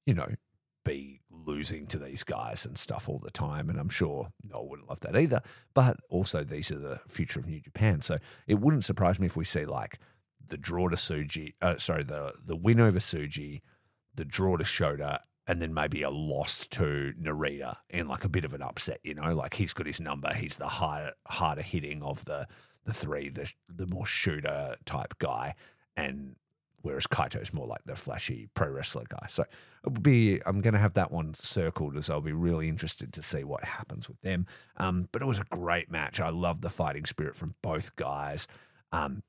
you 0.06 0.14
know, 0.14 0.30
be 0.84 1.20
losing 1.48 1.88
to 1.88 1.98
these 1.98 2.24
guys 2.24 2.66
and 2.66 2.78
stuff 2.78 3.08
all 3.10 3.20
the 3.20 3.32
time. 3.32 3.70
And 3.70 3.80
I'm 3.80 3.90
sure 3.90 4.30
one 4.50 4.70
wouldn't 4.70 4.90
love 4.90 5.00
that 5.00 5.16
either. 5.16 5.42
But 5.74 5.98
also, 6.10 6.44
these 6.44 6.70
are 6.72 6.78
the 6.78 7.00
future 7.08 7.40
of 7.40 7.48
New 7.48 7.62
Japan. 7.62 8.02
So 8.02 8.18
it 8.46 8.60
wouldn't 8.60 8.86
surprise 8.86 9.20
me 9.20 9.26
if 9.26 9.38
we 9.38 9.46
see 9.46 9.66
like 9.66 10.00
the 10.46 10.58
draw 10.58 10.90
to 10.90 10.96
Tsuji, 10.96 11.54
uh, 11.62 11.78
sorry, 11.78 12.04
the, 12.04 12.34
the 12.46 12.56
win 12.56 12.80
over 12.80 13.00
Tsuji, 13.00 13.62
the 14.14 14.26
draw 14.26 14.58
to 14.58 14.64
Shota, 14.64 15.20
and 15.48 15.62
then 15.62 15.74
maybe 15.74 16.02
a 16.02 16.10
loss 16.10 16.68
to 16.68 17.14
Narita 17.20 17.78
in 17.90 18.08
like 18.08 18.26
a 18.26 18.30
bit 18.30 18.44
of 18.44 18.54
an 18.54 18.62
upset, 18.62 19.00
you 19.04 19.14
know, 19.14 19.30
like 19.30 19.54
he's 19.54 19.74
got 19.74 19.88
his 19.88 20.02
number. 20.02 20.34
He's 20.34 20.58
the 20.58 20.68
harder, 20.68 21.14
harder 21.26 21.62
hitting 21.62 22.04
of 22.04 22.26
the, 22.26 22.48
the 22.84 22.94
three, 22.94 23.30
the, 23.30 23.52
the 23.70 23.88
more 23.88 24.06
shooter 24.06 24.76
type 24.86 25.14
guy. 25.20 25.56
And 25.96 26.36
whereas 26.88 27.06
Kaito's 27.06 27.54
more 27.54 27.68
like 27.68 27.84
the 27.86 27.96
flashy 27.96 28.48
pro 28.54 28.70
wrestler 28.70 29.04
guy. 29.10 29.28
So 29.30 29.44
it 29.44 29.50
will 29.84 30.02
be 30.02 30.42
I'm 30.46 30.62
going 30.62 30.74
to 30.74 30.80
have 30.80 30.94
that 30.94 31.12
one 31.12 31.34
circled 31.34 31.98
as 31.98 32.10
I'll 32.10 32.22
be 32.22 32.32
really 32.32 32.70
interested 32.70 33.12
to 33.14 33.22
see 33.22 33.44
what 33.44 33.66
happens 33.66 34.08
with 34.08 34.22
them. 34.22 34.48
Um, 34.78 35.10
but 35.12 35.22
it 35.22 35.26
was 35.26 35.40
a 35.40 35.44
great 35.44 35.92
match. 35.92 36.22
I 36.22 36.30
loved 36.30 36.62
the 36.62 36.70
fighting 36.70 37.06
spirit 37.06 37.36
from 37.36 37.56
both 37.62 37.96
guys. 37.98 38.48
Um, 38.94 39.24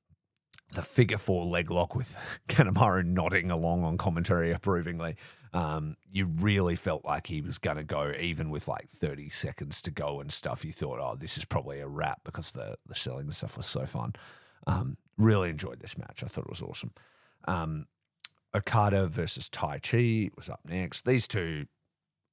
the 0.72 0.82
figure 0.82 1.18
four 1.18 1.46
leg 1.46 1.70
lock 1.70 1.96
with 1.96 2.16
Kanemaru 2.48 3.04
nodding 3.04 3.50
along 3.50 3.82
on 3.82 3.98
commentary 3.98 4.52
approvingly. 4.52 5.16
Um, 5.52 5.96
you 6.12 6.26
really 6.26 6.76
felt 6.76 7.04
like 7.04 7.26
he 7.26 7.40
was 7.40 7.58
going 7.58 7.78
to 7.78 7.84
go, 7.84 8.12
even 8.20 8.50
with 8.50 8.68
like 8.68 8.88
30 8.88 9.30
seconds 9.30 9.82
to 9.82 9.90
go 9.90 10.20
and 10.20 10.30
stuff. 10.30 10.64
You 10.64 10.72
thought, 10.72 11.00
oh, 11.00 11.16
this 11.16 11.38
is 11.38 11.44
probably 11.44 11.80
a 11.80 11.88
wrap 11.88 12.20
because 12.22 12.52
the, 12.52 12.76
the 12.86 12.94
selling 12.94 13.24
and 13.24 13.34
stuff 13.34 13.56
was 13.56 13.66
so 13.66 13.84
fun. 13.84 14.12
Um, 14.66 14.98
really 15.16 15.50
enjoyed 15.50 15.80
this 15.80 15.98
match. 15.98 16.22
I 16.22 16.28
thought 16.28 16.44
it 16.44 16.50
was 16.50 16.62
awesome. 16.62 16.92
Um, 17.46 17.86
Okada 18.54 19.06
versus 19.06 19.48
Taichi 19.48 20.30
was 20.36 20.48
up 20.48 20.60
next. 20.64 21.04
These 21.04 21.28
two 21.28 21.66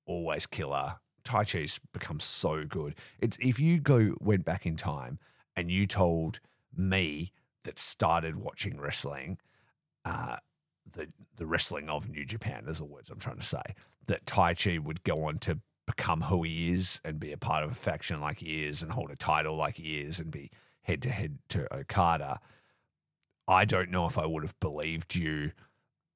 always 0.06 0.46
killer. 0.48 0.96
Taichi's 1.24 1.80
become 1.92 2.20
so 2.20 2.66
good. 2.66 2.96
It's 3.20 3.38
if 3.40 3.60
you 3.60 3.80
go 3.80 4.16
went 4.20 4.46
back 4.46 4.66
in 4.66 4.76
time 4.76 5.20
and 5.56 5.72
you 5.72 5.88
told 5.88 6.40
me 6.76 7.32
that 7.64 7.80
started 7.80 8.36
watching 8.36 8.80
wrestling, 8.80 9.38
uh, 10.06 10.38
the 10.90 11.08
the 11.36 11.46
wrestling 11.46 11.90
of 11.90 12.10
New 12.10 12.26
Japan 12.26 12.66
is 12.68 12.78
the 12.78 12.86
words 12.86 13.10
I'm 13.10 13.20
trying 13.20 13.40
to 13.40 13.46
say, 13.46 13.62
that 14.08 14.26
Taichi 14.26 14.82
would 14.82 15.04
go 15.04 15.26
on 15.26 15.40
to 15.40 15.60
become 15.86 16.22
who 16.22 16.44
he 16.44 16.72
is 16.74 17.00
and 17.04 17.20
be 17.20 17.32
a 17.32 17.38
part 17.38 17.64
of 17.64 17.72
a 17.72 17.76
faction 17.76 18.22
like 18.22 18.40
he 18.40 18.66
is 18.66 18.82
and 18.82 18.92
hold 18.92 19.12
a 19.12 19.16
title 19.16 19.56
like 19.56 19.78
he 19.78 20.00
is 20.00 20.20
and 20.20 20.32
be 20.32 20.52
head 20.84 21.02
to 21.02 21.10
head 21.10 21.40
to 21.50 21.72
Okada. 21.74 22.40
I 23.48 23.66
don't 23.66 23.92
know 23.92 24.06
if 24.06 24.18
I 24.18 24.25
would 24.25 24.44
have 24.44 24.60
believed 24.60 25.16
you 25.16 25.52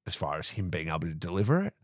as 0.06 0.14
far 0.14 0.38
as 0.38 0.50
him 0.50 0.70
being 0.70 0.88
able 0.88 1.00
to 1.00 1.14
deliver 1.14 1.62
it. 1.62 1.74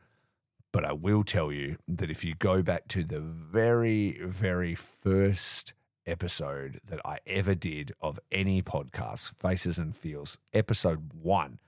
But 0.73 0.85
I 0.85 0.93
will 0.93 1.25
tell 1.25 1.53
you 1.53 1.77
that 1.89 2.11
if 2.11 2.25
you 2.25 2.35
go 2.35 2.63
back 2.63 2.89
to 2.89 3.05
the 3.05 3.21
very, 3.21 4.19
very 4.23 4.75
first 4.75 5.73
episode 6.05 6.81
that 6.89 7.01
I 7.05 7.19
ever 7.27 7.55
did 7.55 7.93
of 8.01 8.19
any 8.31 8.63
podcast, 8.63 9.37
Faces 9.37 9.79
and 9.79 9.97
Feels, 9.97 10.39
episode 10.53 11.13
one, 11.15 11.61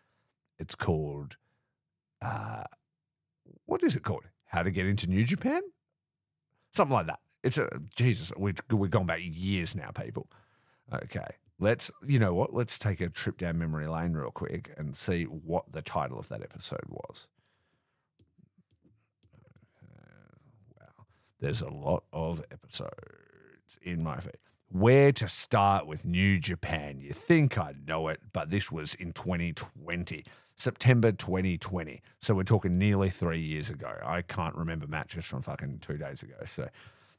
it's 0.59 0.75
called, 0.75 1.37
uh, 2.21 2.65
what 3.65 3.83
is 3.83 3.97
it 3.97 4.03
called? 4.03 4.25
How 4.47 4.63
to 4.63 4.71
Get 4.71 4.87
into 4.87 5.07
New 5.07 5.25
Japan? 5.25 5.63
Something 6.75 6.95
like 6.95 7.07
that. 7.07 7.21
It's 7.43 7.57
a, 7.57 7.69
Jesus, 7.97 8.33
we 8.37 8.53
we've 8.71 8.91
gone 8.91 9.07
back 9.07 9.21
years 9.23 9.75
now, 9.77 9.91
people. 9.91 10.29
Okay. 10.93 11.37
Let's, 11.61 11.91
you 12.07 12.19
know 12.19 12.35
what? 12.35 12.55
Let's 12.55 12.79
take 12.79 13.01
a 13.01 13.09
trip 13.09 13.39
down 13.39 13.59
memory 13.59 13.89
lane 13.89 14.13
real 14.13 14.31
quick 14.31 14.73
and 14.77 14.97
see 14.97 15.25
what 15.25 15.73
the 15.73 15.83
title 15.83 16.19
of 16.19 16.29
that 16.29 16.43
episode 16.43 16.85
was. 16.89 17.27
Uh, 19.83 20.37
wow. 20.81 21.05
There's 21.41 21.61
a 21.61 21.69
lot 21.69 22.05
of 22.13 22.45
episodes 22.53 22.93
in 23.83 24.03
my 24.03 24.19
feed. 24.19 24.37
Where 24.71 25.13
to 25.13 25.29
start 25.29 25.87
with 25.87 26.05
New 26.05 26.39
Japan? 26.39 27.01
You 27.01 27.13
think 27.13 27.59
I 27.59 27.75
know 27.87 28.09
it, 28.09 28.21
but 28.33 28.51
this 28.51 28.71
was 28.71 28.95
in 28.95 29.13
2020. 29.13 30.25
September 30.55 31.13
2020. 31.13 32.03
So 32.21 32.35
we're 32.35 32.43
talking 32.43 32.79
nearly 32.79 33.11
three 33.11 33.41
years 33.41 33.71
ago. 33.71 33.97
I 34.05 34.23
can't 34.23 34.57
remember 34.57 34.89
matches 34.89 35.25
from 35.25 35.43
fucking 35.43 35.79
two 35.79 35.97
days 35.97 36.23
ago. 36.25 36.35
So 36.47 36.69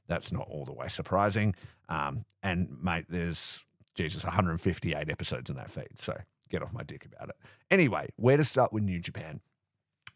that's 0.08 0.31
not 0.34 0.48
all 0.50 0.65
the 0.65 0.74
way 0.74 0.89
surprising. 0.89 1.55
Um, 1.88 2.25
and 2.43 2.67
mate, 2.84 3.05
there's 3.08 3.65
Jesus 3.96 4.24
158 4.24 5.10
episodes 5.10 5.50
in 5.50 5.55
that 5.58 5.72
feed. 5.72 6.00
So 6.00 6.15
get 6.50 6.62
off 6.62 6.74
my 6.74 6.84
dick 6.84 7.05
about 7.05 7.29
it. 7.29 7.36
Anyway, 7.69 8.10
where 8.15 8.38
to 8.38 8.46
start 8.46 8.74
with 8.74 8.84
New 8.84 9.00
Japan? 9.00 9.41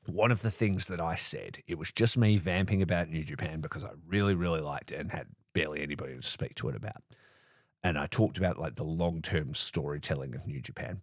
One 0.05 0.31
of 0.31 0.41
the 0.41 0.51
things 0.51 0.87
that 0.87 0.99
I 0.99 1.15
said, 1.15 1.59
it 1.67 1.77
was 1.77 1.91
just 1.91 2.17
me 2.17 2.37
vamping 2.37 2.81
about 2.81 3.09
New 3.09 3.23
Japan 3.23 3.61
because 3.61 3.83
I 3.83 3.91
really, 4.05 4.35
really 4.35 4.61
liked 4.61 4.91
it 4.91 4.99
and 4.99 5.11
had 5.11 5.27
barely 5.53 5.81
anybody 5.81 6.15
to 6.15 6.21
speak 6.21 6.55
to 6.55 6.69
it 6.69 6.75
about. 6.75 7.03
And 7.83 7.97
I 7.97 8.07
talked 8.07 8.37
about 8.37 8.59
like 8.59 8.75
the 8.75 8.83
long 8.83 9.21
term 9.21 9.53
storytelling 9.53 10.35
of 10.35 10.47
New 10.47 10.61
Japan. 10.61 11.01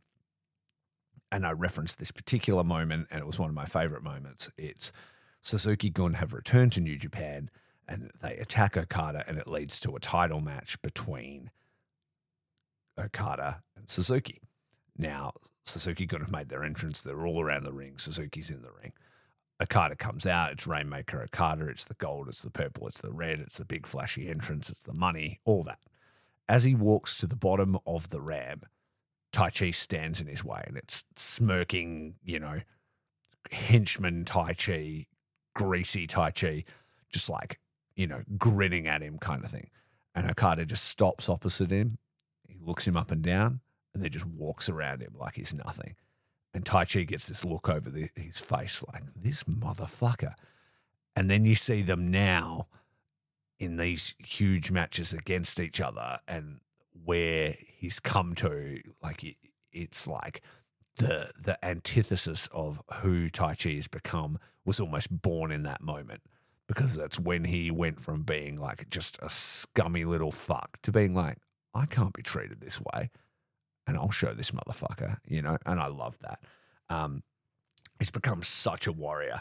And 1.33 1.47
I 1.47 1.53
referenced 1.53 1.99
this 1.99 2.11
particular 2.11 2.65
moment, 2.65 3.07
and 3.11 3.21
it 3.21 3.27
was 3.27 3.39
one 3.39 3.49
of 3.49 3.55
my 3.55 3.65
favorite 3.65 4.03
moments. 4.03 4.51
It's 4.59 4.91
Suzuki 5.43 5.89
Gun 5.89 6.15
have 6.15 6.33
returned 6.33 6.73
to 6.73 6.81
New 6.81 6.97
Japan 6.97 7.51
and 7.91 8.11
they 8.23 8.37
attack 8.37 8.77
Okada, 8.77 9.25
and 9.27 9.37
it 9.37 9.49
leads 9.49 9.81
to 9.81 9.97
a 9.97 10.01
title 10.01 10.41
match 10.41 10.81
between 10.81 11.51
Okada 13.01 13.63
and 13.77 13.89
Suzuki. 13.89 14.41
Now, 14.97 15.33
Suzuki 15.65 16.07
Gun 16.07 16.21
have 16.21 16.31
made 16.31 16.49
their 16.49 16.65
entrance. 16.65 17.01
They're 17.01 17.27
all 17.27 17.41
around 17.41 17.65
the 17.65 17.73
ring. 17.73 17.99
Suzuki's 17.99 18.51
in 18.51 18.63
the 18.63 18.73
ring. 18.83 18.93
Okada 19.63 19.97
comes 19.97 20.27
out. 20.27 20.53
It's 20.53 20.67
Rainmaker 20.67 21.23
Okada. 21.23 21.67
It's 21.67 21.85
the 21.85 21.95
gold. 21.95 22.29
It's 22.29 22.43
the 22.43 22.51
purple. 22.51 22.89
It's 22.89 23.01
the 23.01 23.13
red. 23.13 23.41
It's 23.41 23.59
the 23.59 23.65
big 23.65 23.87
flashy 23.87 24.29
entrance. 24.29 24.71
It's 24.71 24.83
the 24.83 24.95
money. 24.95 25.41
All 25.45 25.63
that. 25.65 25.79
As 26.49 26.65
he 26.65 26.75
walks 26.75 27.17
to 27.19 27.27
the 27.27 27.37
bottom 27.37 27.79
of 27.87 28.09
the 28.09 28.21
ramp, 28.21 28.67
Taichi 29.33 29.75
stands 29.75 30.21
in 30.21 30.27
his 30.27 30.45
way 30.45 30.65
and 30.67 30.77
it's 30.77 31.05
smirking, 31.17 32.15
you 32.25 32.41
know, 32.41 32.61
henchman 33.53 34.25
Taichi, 34.25 35.07
greasy 35.55 36.07
Taichi, 36.07 36.65
just 37.13 37.29
like, 37.29 37.61
you 37.95 38.07
know, 38.07 38.23
grinning 38.37 38.89
at 38.89 39.03
him 39.03 39.19
kind 39.19 39.45
of 39.45 39.51
thing. 39.51 39.71
And 40.15 40.29
Okada 40.29 40.65
just 40.65 40.85
stops 40.85 41.29
opposite 41.29 41.71
him. 41.71 41.99
He 42.51 42.59
looks 42.65 42.87
him 42.87 42.97
up 42.97 43.11
and 43.11 43.23
down 43.23 43.61
and 43.95 44.03
then 44.03 44.11
just 44.11 44.27
walks 44.27 44.69
around 44.69 45.03
him 45.03 45.15
like 45.17 45.35
he's 45.35 45.55
nothing. 45.55 45.95
And 46.53 46.65
Taichi 46.65 47.07
gets 47.07 47.27
this 47.27 47.45
look 47.45 47.69
over 47.69 47.89
the, 47.89 48.09
his 48.17 48.41
face 48.41 48.85
like, 48.93 49.05
this 49.15 49.45
motherfucker. 49.45 50.35
And 51.15 51.31
then 51.31 51.45
you 51.45 51.55
see 51.55 51.83
them 51.83 52.11
now 52.11 52.67
in 53.59 53.77
these 53.77 54.15
huge 54.19 54.71
matches 54.71 55.13
against 55.13 55.61
each 55.61 55.81
other 55.81 56.19
and 56.27 56.61
where 57.05 57.55
he's 57.67 58.01
come 58.01 58.35
to, 58.37 58.81
like, 59.03 59.23
it, 59.23 59.37
it's 59.73 60.07
like 60.07 60.43
the 60.97 61.31
the 61.41 61.63
antithesis 61.65 62.49
of 62.53 62.83
who 63.01 63.29
Taichi 63.31 63.77
has 63.77 63.89
become 63.89 64.39
was 64.65 64.81
almost 64.81 65.23
born 65.23 65.51
in 65.51 65.63
that 65.63 65.81
moment 65.81 66.23
because 66.67 66.95
that's 66.95 67.19
when 67.19 67.45
he 67.45 67.71
went 67.71 68.01
from 68.01 68.23
being 68.23 68.57
like 68.57 68.89
just 68.91 69.19
a 69.23 69.31
scummy 69.31 70.05
little 70.05 70.31
fuck 70.31 70.81
to 70.83 70.93
being 70.93 71.15
like, 71.15 71.39
I 71.75 71.87
can't 71.87 72.13
be 72.13 72.23
treated 72.23 72.61
this 72.61 72.81
way 72.81 73.11
and 73.87 73.97
I'll 73.97 74.11
show 74.11 74.33
this 74.33 74.53
motherfucker, 74.53 75.19
you 75.27 75.43
know, 75.43 75.59
and 75.67 75.81
I 75.81 75.87
love 75.89 76.19
that. 76.21 76.41
Um, 76.89 77.23
he's 77.99 78.11
become 78.11 78.43
such 78.43 78.87
a 78.87 78.93
warrior. 78.93 79.41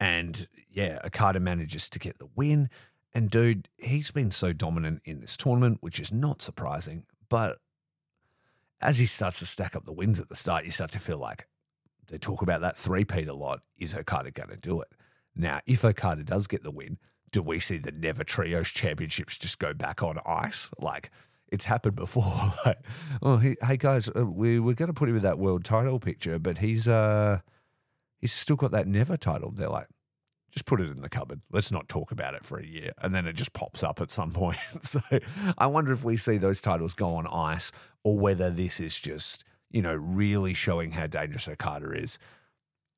And 0.00 0.48
yeah, 0.70 0.98
Okada 1.04 1.40
manages 1.40 1.88
to 1.90 1.98
get 1.98 2.18
the 2.18 2.28
win. 2.34 2.68
And 3.12 3.30
dude, 3.30 3.68
he's 3.78 4.10
been 4.10 4.30
so 4.30 4.52
dominant 4.52 5.02
in 5.04 5.20
this 5.20 5.36
tournament, 5.36 5.78
which 5.80 6.00
is 6.00 6.12
not 6.12 6.42
surprising. 6.42 7.04
But 7.28 7.58
as 8.80 8.98
he 8.98 9.06
starts 9.06 9.38
to 9.38 9.46
stack 9.46 9.76
up 9.76 9.84
the 9.84 9.92
wins 9.92 10.18
at 10.18 10.28
the 10.28 10.36
start, 10.36 10.64
you 10.64 10.70
start 10.70 10.90
to 10.92 10.98
feel 10.98 11.18
like 11.18 11.46
they 12.08 12.18
talk 12.18 12.42
about 12.42 12.60
that 12.60 12.76
three-peat 12.76 13.28
a 13.28 13.34
lot. 13.34 13.60
Is 13.78 13.94
Okada 13.94 14.30
going 14.30 14.50
to 14.50 14.56
do 14.56 14.80
it? 14.80 14.88
Now, 15.36 15.60
if 15.66 15.84
Okada 15.84 16.24
does 16.24 16.46
get 16.46 16.62
the 16.62 16.70
win, 16.70 16.98
do 17.30 17.42
we 17.42 17.60
see 17.60 17.78
the 17.78 17.92
Never 17.92 18.24
Trios 18.24 18.70
Championships 18.70 19.36
just 19.36 19.58
go 19.58 19.72
back 19.72 20.02
on 20.02 20.18
ice? 20.26 20.68
Like, 20.78 21.10
it's 21.54 21.64
happened 21.64 21.96
before. 21.96 22.52
like, 22.66 22.78
oh, 23.22 23.38
he, 23.38 23.56
hey 23.62 23.76
guys, 23.78 24.10
uh, 24.14 24.26
we 24.26 24.60
we're 24.60 24.74
going 24.74 24.88
to 24.88 24.92
put 24.92 25.08
him 25.08 25.16
in 25.16 25.22
that 25.22 25.38
world 25.38 25.64
title 25.64 25.98
picture, 25.98 26.38
but 26.38 26.58
he's 26.58 26.86
uh 26.86 27.40
he's 28.20 28.32
still 28.32 28.56
got 28.56 28.72
that 28.72 28.86
never 28.86 29.16
title. 29.16 29.52
They're 29.52 29.68
like, 29.68 29.86
just 30.50 30.66
put 30.66 30.80
it 30.80 30.90
in 30.90 31.00
the 31.00 31.08
cupboard. 31.08 31.40
Let's 31.50 31.72
not 31.72 31.88
talk 31.88 32.12
about 32.12 32.34
it 32.34 32.44
for 32.44 32.58
a 32.58 32.66
year, 32.66 32.92
and 32.98 33.14
then 33.14 33.26
it 33.26 33.34
just 33.34 33.52
pops 33.52 33.82
up 33.82 34.00
at 34.00 34.10
some 34.10 34.30
point. 34.42 34.58
so 34.82 35.00
I 35.56 35.66
wonder 35.66 35.92
if 35.92 36.04
we 36.04 36.16
see 36.16 36.36
those 36.36 36.60
titles 36.60 36.92
go 36.92 37.14
on 37.14 37.26
ice, 37.28 37.72
or 38.02 38.18
whether 38.18 38.50
this 38.50 38.80
is 38.80 38.98
just 38.98 39.44
you 39.70 39.80
know 39.80 39.94
really 39.94 40.54
showing 40.54 40.92
how 40.92 41.06
dangerous 41.06 41.48
Okada 41.48 41.92
is. 41.92 42.18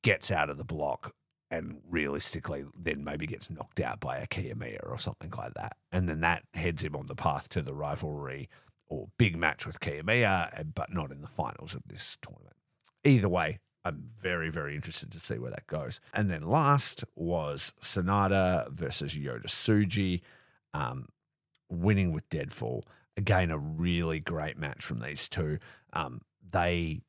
Gets 0.02 0.30
out 0.30 0.50
of 0.50 0.56
the 0.56 0.64
block, 0.64 1.14
and 1.50 1.80
realistically 1.88 2.64
then 2.78 3.04
maybe 3.04 3.26
gets 3.26 3.50
knocked 3.50 3.80
out 3.80 4.00
by 4.00 4.18
a 4.18 4.26
Kiyomiya 4.26 4.80
or 4.82 4.98
something 4.98 5.32
like 5.36 5.54
that. 5.54 5.76
And 5.92 6.08
then 6.08 6.20
that 6.20 6.42
heads 6.54 6.82
him 6.82 6.96
on 6.96 7.06
the 7.06 7.14
path 7.14 7.48
to 7.50 7.62
the 7.62 7.74
rivalry 7.74 8.48
or 8.88 9.08
big 9.18 9.36
match 9.36 9.66
with 9.66 9.80
Kiyomiya, 9.80 10.74
but 10.74 10.92
not 10.92 11.10
in 11.10 11.20
the 11.20 11.28
finals 11.28 11.74
of 11.74 11.82
this 11.86 12.16
tournament. 12.20 12.56
Either 13.04 13.28
way, 13.28 13.58
I'm 13.84 14.10
very, 14.20 14.50
very 14.50 14.74
interested 14.74 15.12
to 15.12 15.20
see 15.20 15.38
where 15.38 15.52
that 15.52 15.68
goes. 15.68 16.00
And 16.12 16.28
then 16.28 16.42
last 16.42 17.04
was 17.14 17.72
Sanada 17.80 18.68
versus 18.70 19.14
Yota 19.14 19.46
Tsuji, 19.46 20.22
um, 20.74 21.08
winning 21.70 22.12
with 22.12 22.28
Deadfall. 22.28 22.82
Again, 23.16 23.50
a 23.50 23.58
really 23.58 24.18
great 24.18 24.58
match 24.58 24.84
from 24.84 25.00
these 25.00 25.28
two. 25.28 25.58
Um, 25.92 26.22
they 26.50 27.00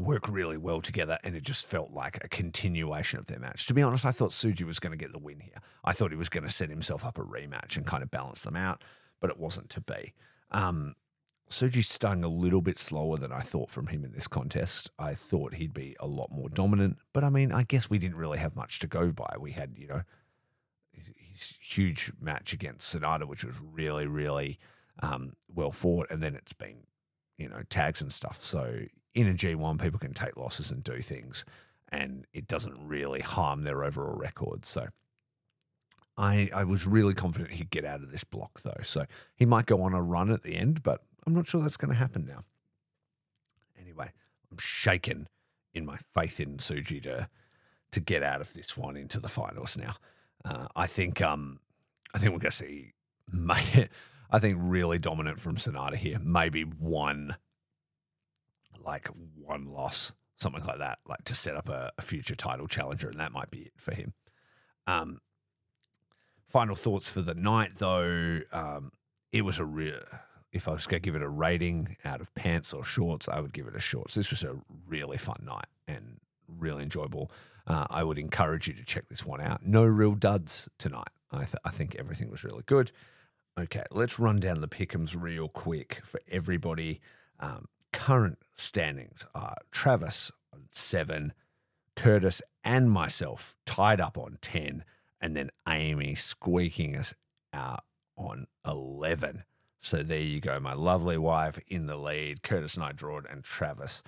work 0.00 0.28
really 0.28 0.56
well 0.56 0.80
together 0.80 1.18
and 1.22 1.36
it 1.36 1.42
just 1.42 1.66
felt 1.66 1.92
like 1.92 2.22
a 2.24 2.28
continuation 2.28 3.18
of 3.18 3.26
their 3.26 3.38
match. 3.38 3.66
To 3.66 3.74
be 3.74 3.82
honest, 3.82 4.04
I 4.04 4.12
thought 4.12 4.30
Tsuji 4.30 4.64
was 4.64 4.78
going 4.78 4.92
to 4.92 4.96
get 4.96 5.12
the 5.12 5.18
win 5.18 5.40
here. 5.40 5.60
I 5.84 5.92
thought 5.92 6.10
he 6.10 6.16
was 6.16 6.28
going 6.28 6.44
to 6.44 6.50
set 6.50 6.70
himself 6.70 7.04
up 7.04 7.18
a 7.18 7.22
rematch 7.22 7.76
and 7.76 7.86
kind 7.86 8.02
of 8.02 8.10
balance 8.10 8.40
them 8.42 8.56
out, 8.56 8.82
but 9.20 9.30
it 9.30 9.38
wasn't 9.38 9.70
to 9.70 9.80
be. 9.80 10.14
Um, 10.50 10.94
Tsuji 11.50 11.84
stung 11.84 12.24
a 12.24 12.28
little 12.28 12.62
bit 12.62 12.78
slower 12.78 13.16
than 13.16 13.32
I 13.32 13.40
thought 13.40 13.70
from 13.70 13.88
him 13.88 14.04
in 14.04 14.12
this 14.12 14.28
contest. 14.28 14.90
I 14.98 15.14
thought 15.14 15.54
he'd 15.54 15.74
be 15.74 15.96
a 15.98 16.06
lot 16.06 16.30
more 16.30 16.48
dominant, 16.48 16.98
but 17.12 17.24
I 17.24 17.28
mean, 17.28 17.52
I 17.52 17.64
guess 17.64 17.90
we 17.90 17.98
didn't 17.98 18.16
really 18.16 18.38
have 18.38 18.54
much 18.54 18.78
to 18.80 18.86
go 18.86 19.10
by. 19.10 19.36
We 19.38 19.52
had, 19.52 19.74
you 19.76 19.88
know, 19.88 20.02
his 20.92 21.54
huge 21.60 22.12
match 22.20 22.52
against 22.52 22.94
Sanada, 22.94 23.26
which 23.26 23.44
was 23.44 23.56
really, 23.60 24.06
really 24.06 24.58
um, 25.02 25.34
well 25.52 25.72
fought, 25.72 26.06
and 26.10 26.22
then 26.22 26.36
it's 26.36 26.52
been, 26.52 26.86
you 27.36 27.48
know, 27.48 27.62
tags 27.68 28.00
and 28.00 28.12
stuff. 28.12 28.40
So 28.40 28.82
in 29.14 29.28
a 29.28 29.32
G1, 29.32 29.80
people 29.80 29.98
can 29.98 30.14
take 30.14 30.36
losses 30.36 30.70
and 30.70 30.82
do 30.82 31.00
things, 31.00 31.44
and 31.88 32.26
it 32.32 32.46
doesn't 32.46 32.76
really 32.86 33.20
harm 33.20 33.64
their 33.64 33.84
overall 33.84 34.16
record. 34.16 34.64
So 34.64 34.88
I, 36.16 36.50
I 36.54 36.64
was 36.64 36.86
really 36.86 37.14
confident 37.14 37.54
he'd 37.54 37.70
get 37.70 37.84
out 37.84 38.02
of 38.02 38.12
this 38.12 38.24
block, 38.24 38.60
though. 38.62 38.82
So 38.82 39.06
he 39.34 39.46
might 39.46 39.66
go 39.66 39.82
on 39.82 39.94
a 39.94 40.02
run 40.02 40.30
at 40.30 40.42
the 40.42 40.56
end, 40.56 40.82
but 40.82 41.02
I'm 41.26 41.34
not 41.34 41.48
sure 41.48 41.62
that's 41.62 41.76
going 41.76 41.92
to 41.92 41.98
happen 41.98 42.26
now. 42.26 42.44
Anyway, 43.80 44.10
I'm 44.50 44.58
shaken 44.58 45.28
in 45.74 45.86
my 45.86 45.96
faith 45.96 46.40
in 46.40 46.56
Tsuji 46.56 47.02
to 47.04 47.28
to 47.92 48.00
get 48.00 48.22
out 48.22 48.40
of 48.40 48.52
this 48.52 48.76
one 48.76 48.96
into 48.96 49.18
the 49.18 49.28
finals 49.28 49.76
now. 49.76 49.94
Uh, 50.44 50.68
I 50.76 50.86
think 50.86 51.20
um, 51.20 51.58
I 52.14 52.18
think 52.18 52.32
we're 52.32 52.38
going 52.38 52.50
to 52.50 52.56
see. 52.56 52.92
I 54.32 54.38
think 54.38 54.58
really 54.60 54.98
dominant 54.98 55.40
from 55.40 55.56
Sanada 55.56 55.96
here. 55.96 56.20
Maybe 56.22 56.62
one 56.62 57.36
like 58.84 59.08
one 59.34 59.66
loss, 59.66 60.12
something 60.36 60.64
like 60.64 60.78
that, 60.78 60.98
like 61.06 61.24
to 61.24 61.34
set 61.34 61.56
up 61.56 61.68
a, 61.68 61.92
a 61.98 62.02
future 62.02 62.34
title 62.34 62.66
challenger, 62.66 63.08
and 63.08 63.20
that 63.20 63.32
might 63.32 63.50
be 63.50 63.60
it 63.60 63.72
for 63.76 63.94
him. 63.94 64.14
Um, 64.86 65.20
final 66.48 66.74
thoughts 66.74 67.10
for 67.10 67.22
the 67.22 67.34
night, 67.34 67.72
though. 67.78 68.40
Um, 68.52 68.92
it 69.32 69.42
was 69.42 69.58
a 69.58 69.64
real. 69.64 70.00
If 70.52 70.66
I 70.66 70.72
was 70.72 70.86
going 70.88 71.00
to 71.00 71.04
give 71.04 71.14
it 71.14 71.22
a 71.22 71.28
rating 71.28 71.96
out 72.04 72.20
of 72.20 72.34
pants 72.34 72.72
or 72.72 72.84
shorts, 72.84 73.28
I 73.28 73.38
would 73.38 73.52
give 73.52 73.68
it 73.68 73.76
a 73.76 73.80
shorts. 73.80 74.16
This 74.16 74.30
was 74.30 74.42
a 74.42 74.58
really 74.88 75.16
fun 75.16 75.44
night 75.46 75.66
and 75.86 76.18
really 76.48 76.82
enjoyable. 76.82 77.30
Uh, 77.68 77.86
I 77.88 78.02
would 78.02 78.18
encourage 78.18 78.66
you 78.66 78.74
to 78.74 78.84
check 78.84 79.08
this 79.08 79.24
one 79.24 79.40
out. 79.40 79.64
No 79.64 79.84
real 79.84 80.14
duds 80.14 80.68
tonight. 80.76 81.10
I, 81.30 81.44
th- 81.44 81.54
I 81.64 81.70
think 81.70 81.94
everything 81.94 82.30
was 82.30 82.42
really 82.42 82.64
good. 82.66 82.90
Okay, 83.58 83.84
let's 83.92 84.18
run 84.18 84.40
down 84.40 84.60
the 84.60 84.68
pickums 84.68 85.14
real 85.16 85.48
quick 85.48 86.00
for 86.04 86.20
everybody. 86.28 87.00
Um, 87.38 87.66
current 87.92 88.38
standings 88.56 89.24
are 89.34 89.56
Travis 89.70 90.30
on 90.52 90.68
seven, 90.72 91.32
Curtis 91.96 92.42
and 92.64 92.90
myself 92.90 93.56
tied 93.66 94.00
up 94.00 94.16
on 94.18 94.38
10, 94.40 94.84
and 95.20 95.36
then 95.36 95.50
Amy 95.68 96.14
squeaking 96.14 96.96
us 96.96 97.14
out 97.52 97.84
on 98.16 98.46
11. 98.66 99.44
So 99.80 100.02
there 100.02 100.20
you 100.20 100.40
go, 100.40 100.60
my 100.60 100.74
lovely 100.74 101.18
wife 101.18 101.58
in 101.66 101.86
the 101.86 101.96
lead. 101.96 102.42
Curtis 102.42 102.74
and 102.74 102.84
I 102.84 102.92
draw 102.92 103.18
it, 103.18 103.24
and 103.30 103.42
Travis 103.42 104.02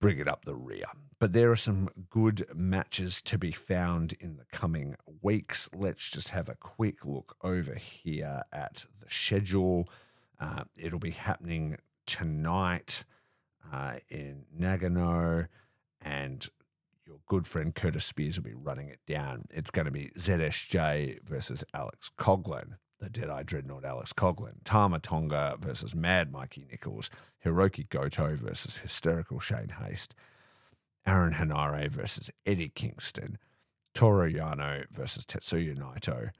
bring 0.00 0.18
it 0.18 0.28
up 0.28 0.44
the 0.44 0.56
rear. 0.56 0.84
But 1.18 1.32
there 1.32 1.50
are 1.52 1.56
some 1.56 1.88
good 2.10 2.46
matches 2.52 3.22
to 3.22 3.38
be 3.38 3.52
found 3.52 4.14
in 4.18 4.36
the 4.36 4.46
coming 4.50 4.96
weeks. 5.20 5.68
Let's 5.72 6.10
just 6.10 6.30
have 6.30 6.48
a 6.48 6.56
quick 6.56 7.04
look 7.04 7.36
over 7.42 7.74
here 7.74 8.42
at 8.52 8.86
the 8.98 9.06
schedule. 9.08 9.88
Uh, 10.40 10.64
it'll 10.76 10.98
be 10.98 11.10
happening 11.10 11.78
tonight 12.12 13.04
uh, 13.72 13.94
in 14.10 14.44
Nagano. 14.58 15.46
and 16.02 16.46
your 17.06 17.16
good 17.26 17.46
friend 17.46 17.74
Curtis 17.74 18.04
Spears 18.04 18.36
will 18.36 18.44
be 18.44 18.54
running 18.54 18.88
it 18.88 19.00
down. 19.06 19.46
It's 19.50 19.70
going 19.70 19.86
to 19.86 19.90
be 19.90 20.10
ZSJ 20.18 21.22
versus 21.24 21.64
Alex 21.72 22.10
Coughlin, 22.18 22.76
the 23.00 23.08
Deadeye 23.08 23.44
Dreadnought 23.44 23.86
Alex 23.86 24.12
Coughlin, 24.12 24.56
Tama 24.62 24.98
Tonga 24.98 25.56
versus 25.58 25.94
Mad 25.94 26.30
Mikey 26.30 26.66
Nichols, 26.70 27.08
Hiroki 27.44 27.88
Goto 27.88 28.36
versus 28.36 28.76
Hysterical 28.76 29.40
Shane 29.40 29.74
Haste, 29.82 30.14
Aaron 31.06 31.32
Henare 31.32 31.88
versus 31.88 32.30
Eddie 32.44 32.72
Kingston, 32.74 33.38
Toru 33.94 34.30
Yano 34.30 34.84
versus 34.90 35.24
Tetsuya 35.24 35.76
Naito, 35.78 36.30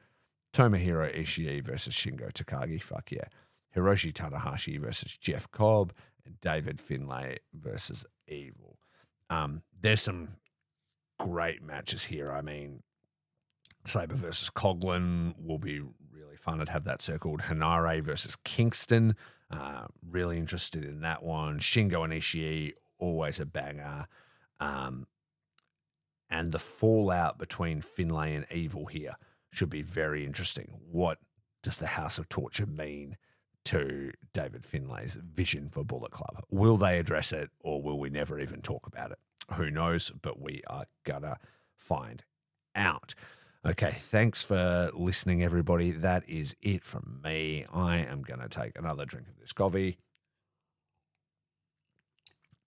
Tomohiro 0.52 1.18
Ishii 1.18 1.64
versus 1.64 1.94
Shingo 1.94 2.30
Takagi, 2.30 2.80
fuck 2.82 3.11
yeah, 3.11 3.24
Hiroshi 3.76 4.12
Tanahashi 4.12 4.78
versus 4.78 5.16
Jeff 5.16 5.50
Cobb, 5.50 5.92
and 6.24 6.40
David 6.40 6.80
Finlay 6.80 7.38
versus 7.52 8.04
Evil. 8.28 8.78
Um, 9.30 9.62
there's 9.80 10.02
some 10.02 10.37
great 11.18 11.62
matches 11.62 12.04
here. 12.04 12.30
I 12.30 12.42
mean, 12.42 12.82
Sabre 13.87 14.14
versus 14.14 14.50
Coughlin 14.50 15.35
will 15.38 15.58
be 15.58 15.80
really 16.12 16.37
fun. 16.37 16.61
I'd 16.61 16.68
have 16.68 16.85
that 16.85 17.02
circled. 17.02 17.42
Henare 17.42 18.02
versus 18.02 18.37
Kingston. 18.44 19.16
Uh, 19.50 19.87
really 20.08 20.38
interested 20.38 20.85
in 20.85 21.00
that 21.00 21.22
one. 21.22 21.58
Shingo 21.58 22.04
and 22.04 22.12
Ishii, 22.12 22.72
always 22.98 23.40
a 23.40 23.46
banger. 23.46 24.06
Um, 24.61 25.06
and 26.30 26.52
the 26.52 26.58
fallout 26.58 27.38
between 27.38 27.82
Finlay 27.82 28.35
and 28.35 28.46
Evil 28.50 28.87
here 28.87 29.16
should 29.50 29.68
be 29.68 29.82
very 29.82 30.24
interesting. 30.24 30.80
What 30.90 31.18
does 31.62 31.78
the 31.78 31.88
House 31.88 32.18
of 32.18 32.28
Torture 32.28 32.66
mean 32.66 33.16
to 33.66 34.12
David 34.33 34.64
Finlay's 34.64 35.14
vision 35.14 35.68
for 35.70 35.85
Bullet 35.85 36.11
Club? 36.11 36.44
Will 36.51 36.77
they 36.77 36.98
address 36.98 37.33
it 37.33 37.51
or 37.61 37.83
will 37.83 37.98
we 37.98 38.11
never 38.11 38.38
even 38.38 38.61
talk 38.61 38.87
about 38.87 39.11
it? 39.11 39.18
Who 39.55 39.70
knows? 39.70 40.11
But 40.22 40.40
we 40.40 40.62
are 40.68 40.87
gonna 41.05 41.38
find 41.77 42.25
out. 42.75 43.14
Okay, 43.64 43.92
thanks 43.92 44.42
for 44.42 44.90
listening, 44.92 45.44
everybody. 45.44 45.92
That 45.92 46.29
is 46.29 46.57
it 46.61 46.83
from 46.83 47.20
me. 47.22 47.64
I 47.72 47.98
am 47.98 48.22
going 48.22 48.40
to 48.40 48.48
take 48.48 48.77
another 48.77 49.05
drink 49.05 49.29
of 49.29 49.38
this 49.38 49.53
coffee. 49.53 49.98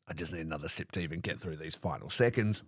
I 0.07 0.13
just 0.13 0.31
need 0.31 0.45
another 0.45 0.69
sip 0.69 0.91
to 0.91 1.01
even 1.01 1.19
get 1.19 1.39
through 1.39 1.57
these 1.57 1.75
final 1.75 2.09
seconds. 2.09 2.63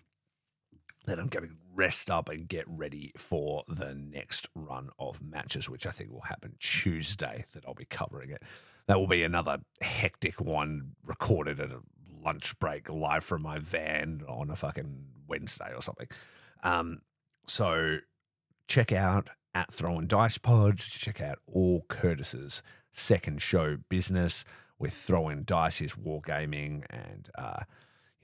Then 1.05 1.19
I'm 1.19 1.27
going 1.27 1.47
to 1.47 1.55
rest 1.73 2.09
up 2.09 2.27
and 2.27 2.47
get 2.47 2.65
ready 2.67 3.11
for 3.15 3.63
the 3.67 3.93
next 3.95 4.47
run 4.55 4.89
of 4.99 5.21
matches, 5.21 5.69
which 5.69 5.87
I 5.87 5.91
think 5.91 6.11
will 6.11 6.21
happen 6.21 6.55
Tuesday, 6.59 7.45
that 7.53 7.63
I'll 7.65 7.73
be 7.73 7.85
covering 7.85 8.29
it. 8.29 8.43
That 8.87 8.99
will 8.99 9.07
be 9.07 9.23
another 9.23 9.59
hectic 9.81 10.41
one 10.41 10.95
recorded 11.05 11.59
at 11.59 11.71
a 11.71 11.79
lunch 12.23 12.57
break 12.59 12.89
live 12.89 13.23
from 13.23 13.41
my 13.41 13.59
van 13.59 14.21
on 14.27 14.49
a 14.49 14.55
fucking 14.55 15.05
Wednesday 15.27 15.71
or 15.73 15.81
something. 15.81 16.07
Um, 16.63 17.01
so 17.45 17.99
check 18.67 18.91
out 18.91 19.29
at 19.53 19.71
Throw 19.71 19.97
and 19.97 20.07
Dice 20.07 20.37
Pod. 20.37 20.79
Check 20.79 21.21
out 21.21 21.39
all 21.45 21.85
Curtis's 21.87 22.61
second 22.93 23.41
show 23.41 23.77
business 23.89 24.43
with 24.79 24.93
Throwing 24.93 25.43
Dice, 25.43 25.77
his 25.77 25.93
wargaming 25.93 26.83
and 26.89 27.29
uh, 27.37 27.63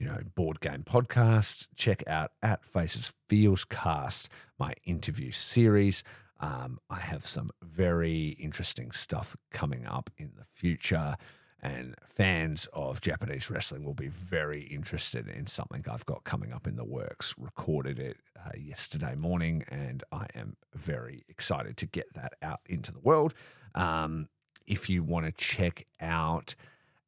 you 0.04 0.10
know 0.10 0.20
board 0.34 0.60
game 0.60 0.82
podcast. 0.82 1.68
Check 1.76 2.04
out 2.06 2.32
at 2.42 2.62
Faces 2.62 3.14
Feels 3.28 3.64
Cast, 3.64 4.28
my 4.58 4.74
interview 4.84 5.30
series. 5.30 6.04
Um, 6.40 6.78
I 6.90 7.00
have 7.00 7.26
some 7.26 7.50
very 7.62 8.36
interesting 8.38 8.90
stuff 8.90 9.34
coming 9.50 9.86
up 9.86 10.10
in 10.18 10.32
the 10.36 10.44
future 10.44 11.16
and 11.62 11.94
fans 12.02 12.68
of 12.74 13.00
Japanese 13.00 13.50
wrestling 13.50 13.82
will 13.82 13.94
be 13.94 14.08
very 14.08 14.64
interested 14.64 15.26
in 15.26 15.46
something 15.46 15.82
I've 15.90 16.04
got 16.04 16.24
coming 16.24 16.52
up 16.52 16.66
in 16.66 16.76
the 16.76 16.84
works. 16.84 17.34
Recorded 17.38 17.98
it 17.98 18.18
uh, 18.38 18.50
yesterday 18.58 19.14
morning, 19.14 19.64
and 19.70 20.04
I 20.12 20.26
am 20.34 20.58
very 20.74 21.24
excited 21.30 21.78
to 21.78 21.86
get 21.86 22.12
that 22.12 22.34
out 22.42 22.60
into 22.66 22.92
the 22.92 23.00
world. 23.00 23.32
Um, 23.74 24.28
if 24.66 24.90
you 24.90 25.02
want 25.02 25.24
to 25.24 25.32
check 25.32 25.86
out 25.98 26.54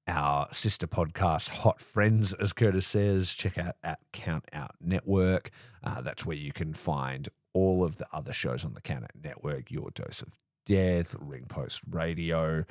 our 0.06 0.48
sister 0.52 0.86
podcast, 0.86 1.48
Hot 1.48 1.80
Friends, 1.80 2.32
as 2.34 2.52
Curtis 2.52 2.86
says, 2.86 3.34
check 3.34 3.58
out 3.58 3.76
at 3.82 3.98
Count 4.12 4.44
Out 4.52 4.74
Network. 4.80 5.50
Uh, 5.82 6.00
that's 6.00 6.24
where 6.24 6.36
you 6.36 6.52
can 6.52 6.74
find 6.74 7.28
all 7.52 7.84
of 7.84 7.96
the 7.96 8.06
other 8.12 8.32
shows 8.32 8.64
on 8.64 8.74
the 8.74 8.80
Count 8.80 9.04
Out 9.04 9.10
Network, 9.22 9.70
Your 9.70 9.90
Dose 9.90 10.22
of 10.22 10.38
Death, 10.64 11.14
Ring 11.18 11.46
Post 11.48 11.82
Radio 11.90 12.64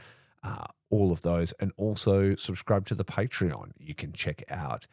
uh, 0.45 0.65
all 0.91 1.11
of 1.11 1.21
those, 1.21 1.51
and 1.53 1.71
also 1.75 2.35
subscribe 2.35 2.85
to 2.85 2.95
the 2.95 3.03
Patreon. 3.03 3.71
You 3.79 3.95
can 3.95 4.13
check 4.13 4.43
out 4.49 4.85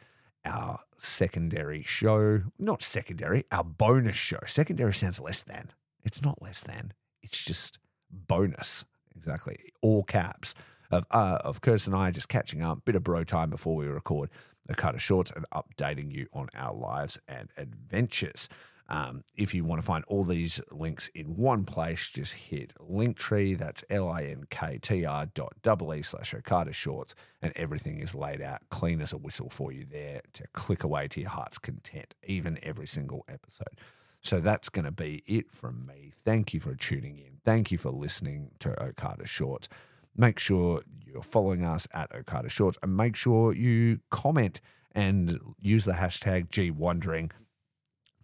our 0.44 0.81
secondary 0.98 1.83
show, 1.85 2.44
not 2.59 2.83
secondary, 2.83 3.44
our 3.52 3.62
bonus 3.62 4.16
show. 4.16 4.38
Secondary 4.46 4.94
sounds 4.94 5.20
less 5.20 5.42
than. 5.42 5.70
It's 6.05 6.22
not 6.22 6.40
less 6.40 6.62
than. 6.62 6.92
It's 7.22 7.44
just 7.44 7.78
bonus. 8.11 8.85
Exactly. 9.14 9.59
All 9.83 10.02
caps 10.02 10.55
of 10.92 11.07
uh, 11.11 11.38
of 11.42 11.61
Curtis 11.61 11.87
and 11.87 11.96
I 11.96 12.11
just 12.11 12.28
catching 12.28 12.62
up, 12.62 12.85
bit 12.85 12.94
of 12.94 13.02
bro 13.02 13.24
time 13.24 13.50
before 13.50 13.76
we 13.76 13.87
record 13.87 14.31
the 14.66 14.74
cut 14.74 14.94
of 14.94 15.02
shorts 15.02 15.33
and 15.35 15.44
updating 15.50 16.12
you 16.12 16.26
on 16.33 16.48
our 16.55 16.74
lives 16.74 17.18
and 17.26 17.48
adventures. 17.57 18.48
Um, 18.88 19.24
if 19.37 19.55
you 19.55 19.64
want 19.64 19.81
to 19.81 19.87
find 19.87 20.05
all 20.07 20.22
these 20.22 20.61
links 20.70 21.09
in 21.14 21.37
one 21.37 21.64
place, 21.64 22.11
just 22.11 22.35
hit 22.35 22.74
Linktree. 22.78 23.57
That's 23.57 23.83
L-I-N-K-T-R 23.88 25.26
dot 25.26 25.55
double 25.62 25.94
E 25.94 26.02
slash 26.02 26.35
Okada 26.35 26.72
Shorts, 26.72 27.14
and 27.40 27.52
everything 27.57 28.00
is 28.00 28.14
laid 28.14 28.42
out 28.42 28.61
clean 28.70 29.00
as 29.00 29.12
a 29.12 29.16
whistle 29.16 29.48
for 29.48 29.72
you 29.72 29.87
there 29.87 30.20
to 30.35 30.46
click 30.52 30.85
away 30.85 31.09
to 31.09 31.20
your 31.20 31.31
heart's 31.31 31.59
content, 31.59 32.14
even 32.24 32.59
every 32.62 32.87
single 32.87 33.24
episode. 33.28 33.81
So 34.20 34.40
that's 34.40 34.68
going 34.68 34.85
to 34.85 34.92
be 34.92 35.22
it 35.26 35.50
from 35.50 35.87
me. 35.87 36.12
Thank 36.24 36.52
you 36.52 36.61
for 36.61 36.74
tuning 36.74 37.18
in. 37.18 37.40
Thank 37.44 37.72
you 37.72 37.78
for 37.78 37.90
listening 37.90 38.50
to 38.61 38.81
Okada 38.81 39.26
Shorts. 39.26 39.68
Make 40.16 40.38
sure 40.38 40.83
you're 41.07 41.22
following 41.22 41.64
us 41.64 41.88
at 41.92 42.14
Okada 42.14 42.48
Shorts 42.48 42.79
and 42.83 42.96
make 42.96 43.16
sure 43.16 43.55
you 43.55 44.01
comment 44.11 44.61
and 44.92 45.38
use 45.61 45.85
the 45.85 45.92
hashtag 45.92 46.48
G1ndering 46.48 47.31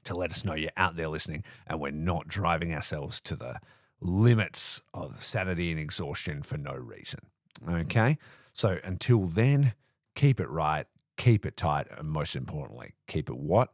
to 0.05 0.15
let 0.15 0.31
us 0.31 0.45
know 0.45 0.55
you're 0.55 0.71
out 0.77 0.97
there 0.97 1.09
listening 1.09 1.45
and 1.67 1.81
we're 1.81 1.91
not 1.91 2.29
driving 2.29 2.75
ourselves 2.75 3.21
to 3.23 3.37
the 3.37 3.59
limits 4.01 4.81
of 4.95 5.23
sanity 5.23 5.71
and 5.71 5.81
exhaustion 5.81 6.43
for 6.43 6.57
no 6.57 6.75
reason. 6.75 7.21
Okay? 7.69 8.19
So 8.53 8.79
until 8.85 9.27
then, 9.27 9.75
keep 10.15 10.41
it 10.41 10.49
right, 10.49 10.87
keep 11.17 11.47
it 11.47 11.57
tight, 11.57 11.87
and 11.97 12.09
most 12.09 12.37
importantly, 12.37 12.95
keep 13.07 13.29
it 13.29 13.37
what? 13.37 13.73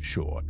Short. 0.00 0.44